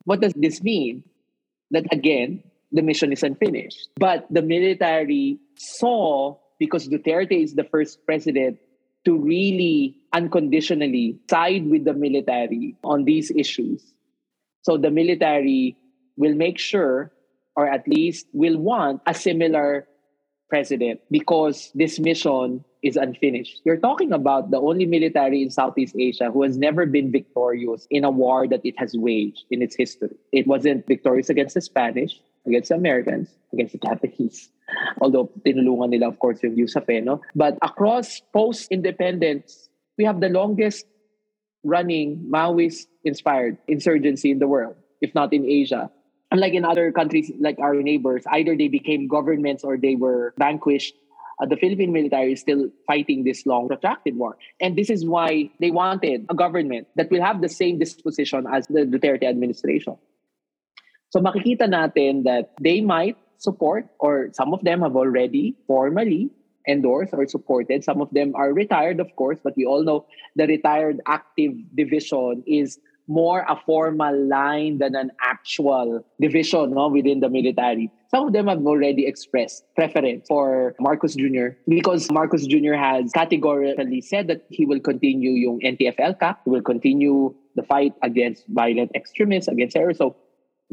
What 0.04 0.22
does 0.22 0.34
this 0.36 0.62
mean? 0.62 1.04
that 1.72 1.86
again, 1.92 2.44
the 2.72 2.82
mission 2.82 3.12
is 3.12 3.24
unfinished. 3.24 3.90
But 3.96 4.28
the 4.30 4.42
military 4.42 5.40
saw, 5.56 6.38
because 6.60 6.88
Duterte 6.88 7.44
is 7.44 7.56
the 7.56 7.64
first 7.64 8.06
president 8.06 8.60
to 9.06 9.18
really 9.18 9.96
unconditionally 10.14 11.20
side 11.30 11.68
with 11.68 11.86
the 11.86 11.94
military 11.94 12.76
on 12.84 13.06
these 13.06 13.32
issues. 13.32 13.94
So 14.62 14.78
the 14.78 14.92
military 14.92 15.78
will 16.18 16.36
make 16.36 16.60
sure, 16.60 17.12
or 17.56 17.68
at 17.68 17.88
least 17.88 18.28
will 18.34 18.58
want, 18.58 19.02
a 19.08 19.14
similar 19.14 19.88
president 20.50 21.00
because 21.12 21.72
this 21.76 22.00
mission 22.00 22.66
is 22.82 22.96
unfinished. 22.96 23.62
You're 23.66 23.78
talking 23.78 24.12
about 24.12 24.52
the 24.52 24.60
only 24.60 24.86
military 24.86 25.44
in 25.44 25.50
Southeast 25.50 25.96
Asia 25.98 26.32
who 26.32 26.44
has 26.44 26.58
never 26.58 26.86
been 26.86 27.12
victorious 27.12 27.88
in 27.90 28.04
a 28.04 28.10
war 28.10 28.48
that 28.48 28.62
it 28.64 28.76
has 28.78 28.96
waged 28.96 29.44
in 29.52 29.62
its 29.62 29.76
history. 29.76 30.16
It 30.32 30.48
wasn't 30.48 30.88
victorious 30.88 31.30
against 31.30 31.56
the 31.56 31.62
Spanish, 31.62 32.20
against 32.46 32.70
the 32.70 32.76
Americans, 32.76 33.30
against 33.54 33.74
the 33.74 33.80
Japanese. 33.80 34.50
Although 35.02 35.32
tinulungan 35.46 35.90
nila, 35.90 36.08
of 36.08 36.20
course, 36.20 36.42
yung 36.44 36.56
USAF, 36.56 36.90
eh, 36.90 37.00
no? 37.02 37.22
But 37.36 37.58
across 37.62 38.22
post-independence, 38.34 39.70
we 39.98 40.06
have 40.06 40.22
the 40.22 40.30
longest 40.30 40.86
running 41.64 42.26
Maoist-inspired 42.32 43.58
insurgency 43.68 44.32
in 44.32 44.40
the 44.40 44.48
world, 44.48 44.76
if 45.02 45.14
not 45.14 45.34
in 45.34 45.46
Asia. 45.46 45.92
Unlike 46.32 46.54
in 46.54 46.66
other 46.66 46.92
countries 46.92 47.32
like 47.40 47.58
our 47.60 47.76
neighbors, 47.76 48.24
either 48.32 48.56
they 48.56 48.68
became 48.68 49.08
governments 49.08 49.64
or 49.64 49.78
they 49.78 49.96
were 49.96 50.34
vanquished 50.38 50.94
uh, 51.40 51.46
the 51.46 51.56
Philippine 51.56 51.92
military 51.92 52.34
is 52.34 52.42
still 52.42 52.70
fighting 52.86 53.24
this 53.24 53.46
long, 53.46 53.68
protracted 53.68 54.16
war. 54.18 54.38
And 54.60 54.78
this 54.78 54.90
is 54.90 55.06
why 55.06 55.50
they 55.60 55.72
wanted 55.72 56.26
a 56.30 56.36
government 56.36 56.88
that 56.96 57.10
will 57.10 57.22
have 57.22 57.42
the 57.42 57.50
same 57.50 57.80
disposition 57.80 58.46
as 58.52 58.68
the 58.68 58.82
Duterte 58.82 59.24
administration. 59.24 59.96
So 61.10 61.22
makikita 61.22 61.66
natin 61.66 62.24
that 62.26 62.54
they 62.62 62.82
might 62.82 63.18
support, 63.38 63.88
or 64.00 64.30
some 64.34 64.54
of 64.54 64.64
them 64.64 64.82
have 64.82 64.96
already 64.96 65.56
formally 65.66 66.30
endorsed 66.68 67.14
or 67.14 67.26
supported. 67.26 67.84
Some 67.84 68.02
of 68.02 68.12
them 68.12 68.36
are 68.36 68.54
retired, 68.54 69.00
of 69.00 69.16
course, 69.16 69.40
but 69.42 69.56
we 69.56 69.66
all 69.66 69.84
know 69.84 70.06
the 70.36 70.46
retired 70.46 71.00
active 71.08 71.54
division 71.74 72.44
is 72.46 72.80
more 73.10 73.44
a 73.50 73.60
formal 73.66 74.16
line 74.28 74.78
than 74.78 74.96
an 74.96 75.12
actual 75.22 76.06
division 76.22 76.72
no, 76.76 76.88
within 76.88 77.20
the 77.20 77.30
military. 77.30 77.92
Some 78.10 78.28
of 78.28 78.34
them 78.34 78.48
have 78.48 78.66
already 78.66 79.06
expressed 79.06 79.66
preference 79.76 80.28
for 80.28 80.76
Marcos 80.80 81.16
Jr. 81.16 81.58
because 81.68 82.10
Marcos 82.12 82.46
Jr. 82.46 82.74
has 82.74 83.12
categorically 83.12 84.02
said 84.02 84.28
that 84.28 84.46
he 84.50 84.66
will 84.66 84.80
continue 84.80 85.32
yung 85.32 85.60
NTF-ELCA, 85.60 86.38
he 86.46 86.50
will 86.50 86.62
continue 86.62 87.34
the 87.56 87.64
fight 87.64 87.94
against 88.04 88.46
violent 88.48 88.92
extremists, 88.96 89.48
against 89.48 89.76
terror. 89.76 89.94
So 89.94 90.16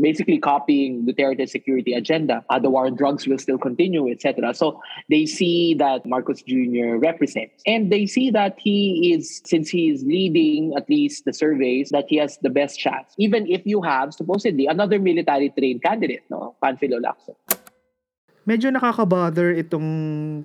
basically 0.00 0.38
copying 0.38 1.06
Duterte's 1.06 1.52
security 1.52 1.94
agenda. 1.94 2.44
Uh, 2.50 2.58
the 2.58 2.70
war 2.70 2.86
on 2.86 2.96
drugs 2.96 3.26
will 3.26 3.38
still 3.38 3.58
continue, 3.58 4.10
etc. 4.10 4.54
So 4.54 4.80
they 5.08 5.26
see 5.26 5.74
that 5.74 6.06
Marcos 6.06 6.42
Jr. 6.42 6.96
represents. 6.96 7.62
And 7.66 7.90
they 7.90 8.06
see 8.06 8.30
that 8.30 8.56
he 8.58 9.12
is, 9.14 9.42
since 9.44 9.68
he 9.68 9.90
is 9.90 10.02
leading 10.04 10.74
at 10.76 10.88
least 10.88 11.24
the 11.24 11.32
surveys, 11.32 11.90
that 11.90 12.06
he 12.08 12.16
has 12.16 12.38
the 12.38 12.50
best 12.50 12.78
chance. 12.78 13.14
Even 13.18 13.46
if 13.46 13.62
you 13.64 13.82
have, 13.82 14.14
supposedly, 14.14 14.66
another 14.66 14.98
military 14.98 15.50
trained 15.50 15.82
candidate, 15.82 16.22
no? 16.30 16.54
Panfilo 16.62 17.00
Lacson. 17.00 17.34
Medyo 18.46 18.70
nakaka-bother 18.70 19.50
itong 19.58 19.90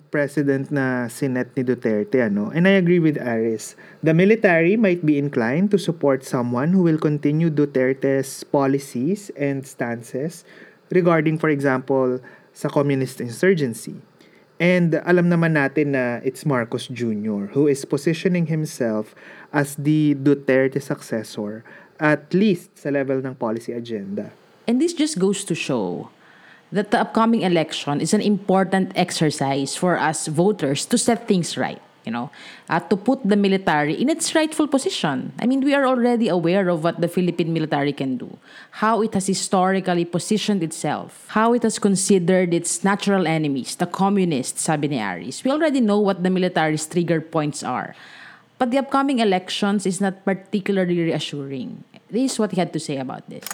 president 0.09 0.73
na 0.73 1.05
sinet 1.05 1.53
ni 1.53 1.61
Duterte, 1.61 2.17
ano? 2.25 2.49
And 2.49 2.65
I 2.65 2.81
agree 2.81 2.97
with 2.97 3.21
Aris. 3.21 3.77
The 4.01 4.17
military 4.17 4.73
might 4.73 5.05
be 5.05 5.21
inclined 5.21 5.69
to 5.71 5.77
support 5.77 6.25
someone 6.25 6.73
who 6.73 6.81
will 6.81 6.97
continue 6.97 7.53
Duterte's 7.53 8.41
policies 8.41 9.29
and 9.37 9.61
stances 9.61 10.41
regarding, 10.89 11.37
for 11.37 11.53
example, 11.53 12.17
sa 12.57 12.73
communist 12.73 13.21
insurgency. 13.21 14.01
And 14.57 14.97
alam 15.05 15.29
naman 15.29 15.53
natin 15.53 15.93
na 15.93 16.25
it's 16.25 16.41
Marcos 16.41 16.89
Jr. 16.89 17.53
who 17.53 17.69
is 17.69 17.85
positioning 17.85 18.49
himself 18.49 19.13
as 19.53 19.77
the 19.77 20.17
Duterte 20.17 20.81
successor 20.81 21.61
at 22.01 22.33
least 22.33 22.73
sa 22.81 22.89
level 22.89 23.21
ng 23.21 23.37
policy 23.37 23.73
agenda. 23.77 24.33
And 24.65 24.81
this 24.81 24.93
just 24.93 25.21
goes 25.21 25.45
to 25.45 25.53
show 25.53 26.09
that 26.71 26.91
the 26.91 26.99
upcoming 26.99 27.41
election 27.41 27.99
is 28.01 28.13
an 28.13 28.21
important 28.21 28.91
exercise 28.95 29.75
for 29.75 29.97
us 29.97 30.27
voters 30.27 30.85
to 30.85 30.97
set 30.97 31.27
things 31.27 31.57
right 31.57 31.81
you 32.05 32.11
know, 32.11 32.31
uh, 32.69 32.79
to 32.79 32.97
put 32.97 33.21
the 33.23 33.35
military 33.35 33.93
in 33.93 34.09
its 34.09 34.33
rightful 34.33 34.67
position. 34.67 35.33
I 35.39 35.45
mean, 35.45 35.61
we 35.61 35.73
are 35.73 35.85
already 35.85 36.29
aware 36.29 36.69
of 36.69 36.83
what 36.83 36.99
the 36.99 37.07
Philippine 37.07 37.53
military 37.53 37.93
can 37.93 38.17
do, 38.17 38.37
how 38.81 39.01
it 39.01 39.13
has 39.13 39.27
historically 39.27 40.05
positioned 40.05 40.63
itself, 40.63 41.25
how 41.29 41.53
it 41.53 41.63
has 41.63 41.77
considered 41.77 42.53
its 42.53 42.83
natural 42.83 43.27
enemies, 43.27 43.75
the 43.75 43.85
communists, 43.85 44.63
sabi. 44.63 44.89
We 44.89 45.51
already 45.51 45.81
know 45.81 45.99
what 45.99 46.23
the 46.23 46.29
military's 46.29 46.87
trigger 46.87 47.21
points 47.21 47.63
are. 47.63 47.95
But 48.57 48.71
the 48.71 48.77
upcoming 48.77 49.19
elections 49.19 49.85
is 49.85 50.01
not 50.01 50.23
particularly 50.25 50.99
reassuring. 51.01 51.83
This 52.09 52.33
is 52.33 52.39
what 52.39 52.51
he 52.51 52.59
had 52.59 52.73
to 52.73 52.79
say 52.79 52.97
about 52.97 53.27
this. 53.29 53.45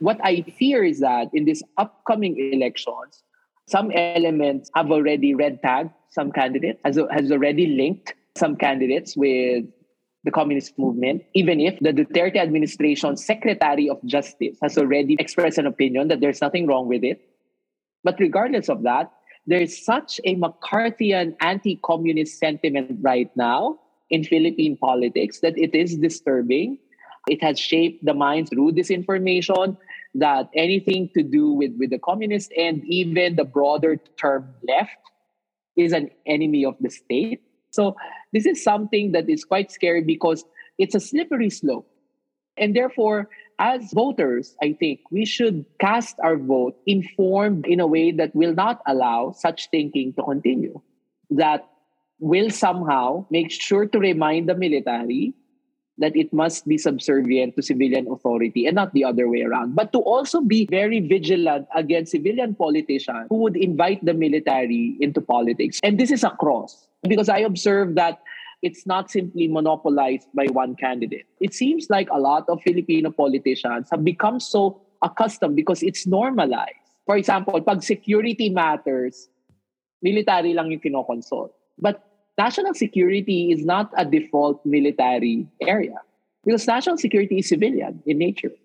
What 0.00 0.18
I 0.24 0.42
fear 0.42 0.82
is 0.82 1.00
that 1.00 1.28
in 1.32 1.44
these 1.44 1.62
upcoming 1.76 2.36
elections, 2.52 3.22
some 3.68 3.90
elements 3.92 4.70
have 4.74 4.90
already 4.90 5.34
red 5.34 5.62
tagged 5.62 5.90
some 6.10 6.32
candidates, 6.32 6.80
has, 6.84 6.98
has 7.10 7.30
already 7.30 7.66
linked 7.68 8.14
some 8.36 8.56
candidates 8.56 9.16
with 9.16 9.64
the 10.24 10.30
communist 10.30 10.78
movement, 10.78 11.22
even 11.34 11.60
if 11.60 11.78
the 11.80 11.92
Duterte 11.92 12.36
administration 12.36 13.16
Secretary 13.16 13.88
of 13.88 14.04
Justice 14.04 14.58
has 14.62 14.76
already 14.76 15.16
expressed 15.18 15.58
an 15.58 15.66
opinion 15.66 16.08
that 16.08 16.20
there's 16.20 16.40
nothing 16.40 16.66
wrong 16.66 16.88
with 16.88 17.04
it. 17.04 17.20
But 18.04 18.18
regardless 18.18 18.68
of 18.68 18.82
that, 18.82 19.12
there's 19.46 19.82
such 19.84 20.20
a 20.24 20.36
McCarthyan 20.36 21.36
anti 21.40 21.76
communist 21.82 22.38
sentiment 22.38 22.98
right 23.00 23.30
now 23.36 23.78
in 24.10 24.24
Philippine 24.24 24.76
politics 24.76 25.40
that 25.40 25.56
it 25.56 25.74
is 25.74 25.96
disturbing. 25.96 26.78
It 27.28 27.42
has 27.42 27.58
shaped 27.58 28.04
the 28.04 28.14
minds 28.14 28.50
through 28.50 28.72
disinformation 28.72 29.76
that 30.14 30.48
anything 30.54 31.10
to 31.14 31.22
do 31.22 31.52
with, 31.52 31.72
with 31.78 31.90
the 31.90 31.98
communist 31.98 32.52
and 32.56 32.82
even 32.84 33.36
the 33.36 33.44
broader 33.44 33.96
term 34.20 34.54
left 34.66 34.96
is 35.76 35.92
an 35.92 36.10
enemy 36.26 36.64
of 36.64 36.74
the 36.80 36.90
state. 36.90 37.42
So 37.70 37.96
this 38.32 38.46
is 38.46 38.62
something 38.62 39.12
that 39.12 39.28
is 39.28 39.44
quite 39.44 39.70
scary 39.70 40.02
because 40.02 40.44
it's 40.78 40.94
a 40.94 41.00
slippery 41.00 41.50
slope. 41.50 41.88
And 42.56 42.74
therefore, 42.74 43.28
as 43.58 43.92
voters, 43.92 44.56
I 44.62 44.72
think 44.72 45.00
we 45.10 45.24
should 45.24 45.64
cast 45.80 46.16
our 46.22 46.36
vote 46.36 46.76
informed 46.86 47.66
in 47.66 47.78
a 47.78 47.86
way 47.86 48.10
that 48.12 48.34
will 48.34 48.54
not 48.54 48.80
allow 48.86 49.32
such 49.32 49.68
thinking 49.70 50.12
to 50.14 50.22
continue. 50.22 50.80
That 51.30 51.68
will 52.18 52.50
somehow 52.50 53.26
make 53.30 53.50
sure 53.50 53.86
to 53.86 53.98
remind 53.98 54.48
the 54.48 54.54
military 54.54 55.34
that 56.00 56.16
it 56.16 56.32
must 56.32 56.66
be 56.66 56.76
subservient 56.76 57.54
to 57.56 57.62
civilian 57.62 58.08
authority 58.10 58.66
and 58.66 58.74
not 58.74 58.92
the 58.92 59.04
other 59.04 59.28
way 59.28 59.42
around. 59.42 59.76
But 59.76 59.92
to 59.92 60.00
also 60.00 60.40
be 60.40 60.66
very 60.70 61.00
vigilant 61.00 61.68
against 61.76 62.12
civilian 62.12 62.54
politicians 62.54 63.28
who 63.28 63.36
would 63.36 63.56
invite 63.56 64.04
the 64.04 64.14
military 64.14 64.96
into 65.00 65.20
politics. 65.20 65.78
And 65.84 66.00
this 66.00 66.10
is 66.10 66.24
across 66.24 66.88
because 67.04 67.28
I 67.28 67.38
observe 67.40 67.94
that 67.94 68.20
it's 68.62 68.86
not 68.86 69.10
simply 69.10 69.48
monopolized 69.48 70.28
by 70.34 70.46
one 70.52 70.74
candidate. 70.74 71.26
It 71.40 71.54
seems 71.54 71.88
like 71.88 72.08
a 72.10 72.18
lot 72.18 72.44
of 72.48 72.60
Filipino 72.62 73.10
politicians 73.10 73.88
have 73.90 74.04
become 74.04 74.40
so 74.40 74.80
accustomed 75.02 75.56
because 75.56 75.82
it's 75.82 76.06
normalized. 76.06 76.76
For 77.06 77.16
example, 77.16 77.60
pag 77.60 77.82
security 77.82 78.50
matters, 78.50 79.28
military 80.02 80.52
lang 80.52 80.70
yung 80.70 80.80
kinokonsult. 80.80 81.50
But 81.78 82.04
national 82.40 82.72
security 82.72 83.52
is 83.52 83.60
not 83.64 83.92
a 84.00 84.04
default 84.04 84.64
military 84.64 85.44
area 85.60 86.00
because 86.44 86.64
national 86.66 86.96
security 86.96 87.44
is 87.44 87.48
civilian 87.52 88.00
in 88.06 88.16
nature. 88.16 88.56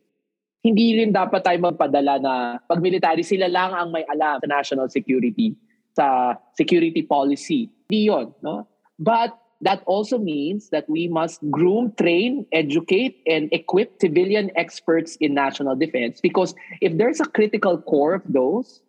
Hindi 0.64 0.98
rin 0.98 1.12
dapat 1.12 1.44
tayo 1.44 1.60
magpadala 1.62 2.14
na 2.24 2.34
pag 2.64 2.80
military 2.82 3.22
sila 3.22 3.52
lang 3.52 3.76
ang 3.76 3.92
may 3.92 4.08
alam 4.08 4.40
sa 4.42 4.48
national 4.48 4.88
security, 4.90 5.54
sa 5.94 6.40
security 6.58 7.04
policy. 7.04 7.70
Hindi 7.86 8.10
yun, 8.10 8.28
no? 8.42 8.66
But 8.98 9.36
that 9.62 9.84
also 9.86 10.18
means 10.18 10.72
that 10.72 10.90
we 10.90 11.06
must 11.06 11.44
groom, 11.52 11.94
train, 12.00 12.48
educate, 12.50 13.22
and 13.28 13.52
equip 13.52 14.02
civilian 14.02 14.50
experts 14.56 15.20
in 15.22 15.38
national 15.38 15.76
defense 15.76 16.18
because 16.24 16.56
if 16.82 16.98
there's 16.98 17.22
a 17.22 17.30
critical 17.30 17.78
core 17.78 18.16
of 18.16 18.26
those, 18.26 18.82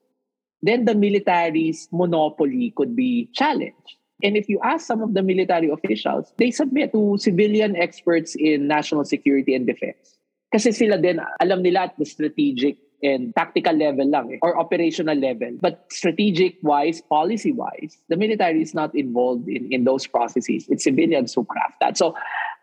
then 0.62 0.86
the 0.88 0.94
military's 0.94 1.90
monopoly 1.92 2.72
could 2.78 2.96
be 2.96 3.28
challenged. 3.36 4.00
And 4.22 4.36
if 4.36 4.48
you 4.48 4.60
ask 4.64 4.86
some 4.86 5.02
of 5.02 5.12
the 5.14 5.22
military 5.22 5.68
officials, 5.68 6.32
they 6.38 6.50
submit 6.50 6.92
to 6.92 7.16
civilian 7.18 7.76
experts 7.76 8.34
in 8.34 8.66
national 8.66 9.04
security 9.04 9.54
and 9.54 9.66
defense. 9.66 10.16
Kasi 10.52 10.72
sila 10.72 10.96
din, 10.96 11.20
alam 11.40 11.60
nila 11.62 11.92
at 11.92 11.98
the 11.98 12.06
strategic 12.06 12.78
and 13.02 13.34
tactical 13.36 13.76
level 13.76 14.08
lang 14.08 14.32
eh, 14.32 14.38
or 14.40 14.58
operational 14.58 15.16
level. 15.16 15.52
But 15.60 15.84
strategic-wise, 15.92 17.02
policy-wise, 17.02 17.98
the 18.08 18.16
military 18.16 18.62
is 18.62 18.72
not 18.72 18.94
involved 18.94 19.48
in, 19.48 19.68
in 19.70 19.84
those 19.84 20.06
processes. 20.06 20.64
It's 20.68 20.84
civilians 20.84 21.34
who 21.34 21.44
craft 21.44 21.74
that. 21.80 21.98
So 21.98 22.14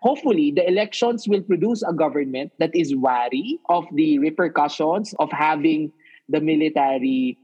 hopefully, 0.01 0.51
the 0.51 0.67
elections 0.67 1.27
will 1.27 1.41
produce 1.41 1.83
a 1.83 1.93
government 1.93 2.51
that 2.57 2.73
is 2.73 2.95
wary 2.95 3.59
of 3.69 3.85
the 3.93 4.17
repercussions 4.17 5.13
of 5.19 5.31
having 5.31 5.91
the 6.29 6.41
military 6.41 7.37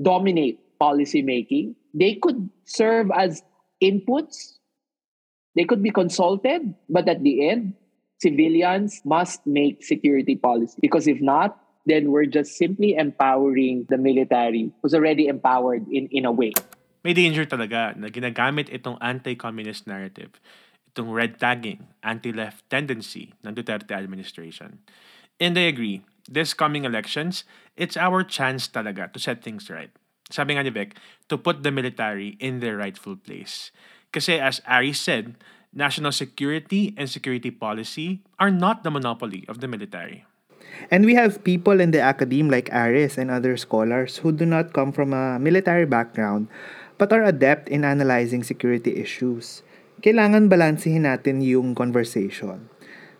dominate 0.00 0.60
policy 0.78 1.22
making 1.22 1.74
they 1.94 2.14
could 2.16 2.48
serve 2.64 3.10
as 3.14 3.42
inputs. 3.82 4.58
They 5.56 5.64
could 5.64 5.82
be 5.82 5.90
consulted, 5.90 6.74
but 6.88 7.08
at 7.08 7.22
the 7.22 7.48
end, 7.48 7.74
civilians 8.22 9.00
must 9.04 9.46
make 9.46 9.82
security 9.82 10.36
policy. 10.36 10.78
Because 10.80 11.08
if 11.08 11.20
not, 11.20 11.58
then 11.86 12.12
we're 12.12 12.28
just 12.28 12.56
simply 12.56 12.94
empowering 12.94 13.86
the 13.88 13.98
military 13.98 14.70
who's 14.80 14.94
already 14.94 15.26
empowered 15.26 15.88
in, 15.88 16.06
in 16.12 16.24
a 16.24 16.32
way. 16.32 16.52
May 17.02 17.14
danger 17.14 17.46
talaga 17.46 17.96
na 17.96 18.08
ginagamit 18.12 18.68
itong 18.68 19.00
anti-communist 19.00 19.88
narrative, 19.88 20.36
itong 20.92 21.10
red 21.10 21.40
tagging, 21.40 21.88
anti-left 22.04 22.68
tendency 22.68 23.32
ng 23.42 23.56
Duterte 23.56 23.96
administration. 23.96 24.84
And 25.40 25.56
I 25.56 25.72
agree, 25.72 26.04
this 26.28 26.52
coming 26.52 26.84
elections, 26.84 27.48
it's 27.74 27.96
our 27.96 28.22
chance 28.22 28.68
talaga 28.68 29.08
to 29.12 29.18
set 29.18 29.42
things 29.42 29.72
right. 29.72 29.90
Sabi 30.30 30.56
nga 30.56 30.64
ni 30.64 30.70
Beck, 30.70 30.96
to 31.28 31.36
put 31.36 31.62
the 31.62 31.74
military 31.74 32.40
in 32.40 32.58
their 32.58 32.78
rightful 32.78 33.14
place. 33.14 33.70
Kasi 34.10 34.38
as 34.38 34.58
Ari 34.66 34.94
said, 34.94 35.38
national 35.70 36.10
security 36.10 36.94
and 36.98 37.06
security 37.06 37.50
policy 37.50 38.22
are 38.38 38.50
not 38.50 38.82
the 38.82 38.90
monopoly 38.90 39.46
of 39.46 39.62
the 39.62 39.70
military. 39.70 40.26
And 40.90 41.04
we 41.04 41.14
have 41.14 41.42
people 41.42 41.82
in 41.82 41.90
the 41.90 42.00
academe 42.00 42.50
like 42.50 42.70
Aris 42.72 43.18
and 43.18 43.30
other 43.30 43.56
scholars 43.56 44.22
who 44.22 44.30
do 44.30 44.46
not 44.46 44.72
come 44.72 44.92
from 44.92 45.12
a 45.12 45.38
military 45.38 45.86
background 45.86 46.48
but 46.98 47.12
are 47.12 47.24
adept 47.24 47.68
in 47.68 47.84
analyzing 47.84 48.44
security 48.44 49.00
issues. 49.00 49.64
Kailangan 50.04 50.52
balansehin 50.52 51.08
natin 51.08 51.40
yung 51.40 51.72
conversation. 51.72 52.68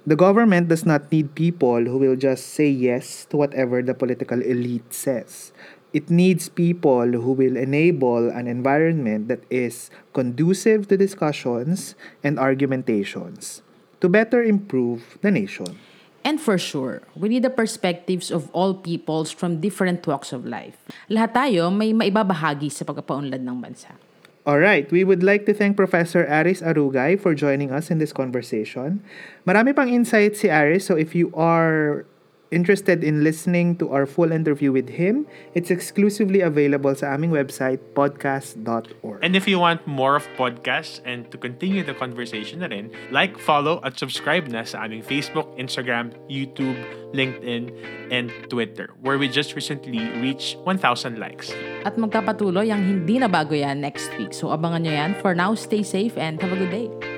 The 0.09 0.17
government 0.17 0.69
does 0.69 0.89
not 0.89 1.13
need 1.13 1.37
people 1.37 1.85
who 1.85 2.01
will 2.01 2.17
just 2.17 2.57
say 2.57 2.69
yes 2.69 3.29
to 3.29 3.37
whatever 3.37 3.85
the 3.85 3.93
political 3.93 4.41
elite 4.41 4.97
says. 4.97 5.53
It 5.93 6.11
needs 6.11 6.49
people 6.49 7.07
who 7.07 7.33
will 7.33 7.57
enable 7.57 8.31
an 8.31 8.47
environment 8.47 9.29
that 9.29 9.43
is 9.51 9.91
conducive 10.15 10.89
to 10.89 10.97
discussions 10.97 11.95
and 12.23 12.39
argumentations 12.39 13.63
to 14.01 14.09
better 14.09 14.43
improve 14.43 15.19
the 15.21 15.31
nation. 15.31 15.79
And 16.25 16.41
for 16.41 16.59
sure, 16.59 17.03
we 17.17 17.29
need 17.29 17.45
the 17.45 17.53
perspectives 17.53 18.31
of 18.31 18.53
all 18.53 18.75
peoples 18.75 19.33
from 19.33 19.61
different 19.61 20.07
walks 20.07 20.33
of 20.37 20.45
life. 20.45 20.77
Lahat 21.09 21.33
tayo 21.33 21.73
may 21.73 21.97
maibabahagi 21.97 22.69
sa 22.69 22.85
pagpapaunlad 22.85 23.41
ng 23.41 23.59
bansa. 23.61 23.97
Alright, 24.45 24.89
we 24.93 25.05
would 25.05 25.23
like 25.23 25.45
to 25.45 25.53
thank 25.53 25.77
Professor 25.77 26.25
Aris 26.25 26.65
Arugay 26.65 27.21
for 27.21 27.37
joining 27.37 27.73
us 27.73 27.93
in 27.93 28.01
this 28.01 28.13
conversation. 28.13 29.05
Marami 29.45 29.77
pang 29.77 29.89
insights 29.89 30.41
si 30.41 30.49
Aris, 30.49 30.89
so 30.89 30.97
if 30.97 31.13
you 31.13 31.29
are 31.37 32.09
interested 32.51 33.03
in 33.03 33.25
listening 33.25 33.77
to 33.77 33.91
our 33.91 34.07
full 34.07 34.33
interview 34.33 34.73
with 34.73 34.89
him, 34.89 35.27
it's 35.55 35.71
exclusively 35.71 36.43
available 36.43 36.95
sa 36.95 37.15
aming 37.15 37.31
website, 37.31 37.79
podcast.org. 37.95 39.19
And 39.23 39.35
if 39.35 39.47
you 39.47 39.59
want 39.59 39.87
more 39.87 40.17
of 40.17 40.27
podcasts 40.37 41.01
and 41.05 41.31
to 41.31 41.39
continue 41.39 41.83
the 41.83 41.95
conversation 41.95 42.61
na 42.61 42.67
rin, 42.67 42.91
like, 43.11 43.39
follow 43.39 43.81
at 43.83 43.99
subscribe 43.99 44.49
na 44.49 44.63
sa 44.67 44.85
aming 44.85 45.03
Facebook, 45.03 45.47
Instagram, 45.59 46.13
YouTube, 46.27 46.79
LinkedIn, 47.15 47.71
and 48.11 48.31
Twitter, 48.51 48.95
where 49.03 49.19
we 49.19 49.27
just 49.29 49.55
recently 49.55 50.07
reached 50.23 50.59
1,000 50.63 51.19
likes. 51.19 51.51
At 51.87 51.97
magkapatuloy 51.97 52.71
ang 52.71 52.83
hindi 52.83 53.19
na 53.19 53.27
bago 53.27 53.55
yan 53.55 53.81
next 53.81 54.11
week. 54.19 54.35
So 54.35 54.51
abangan 54.55 54.87
nyo 54.87 54.93
yan. 54.95 55.13
For 55.19 55.35
now, 55.35 55.55
stay 55.55 55.83
safe 55.83 56.15
and 56.19 56.39
have 56.43 56.53
a 56.53 56.59
good 56.59 56.71
day. 56.71 57.10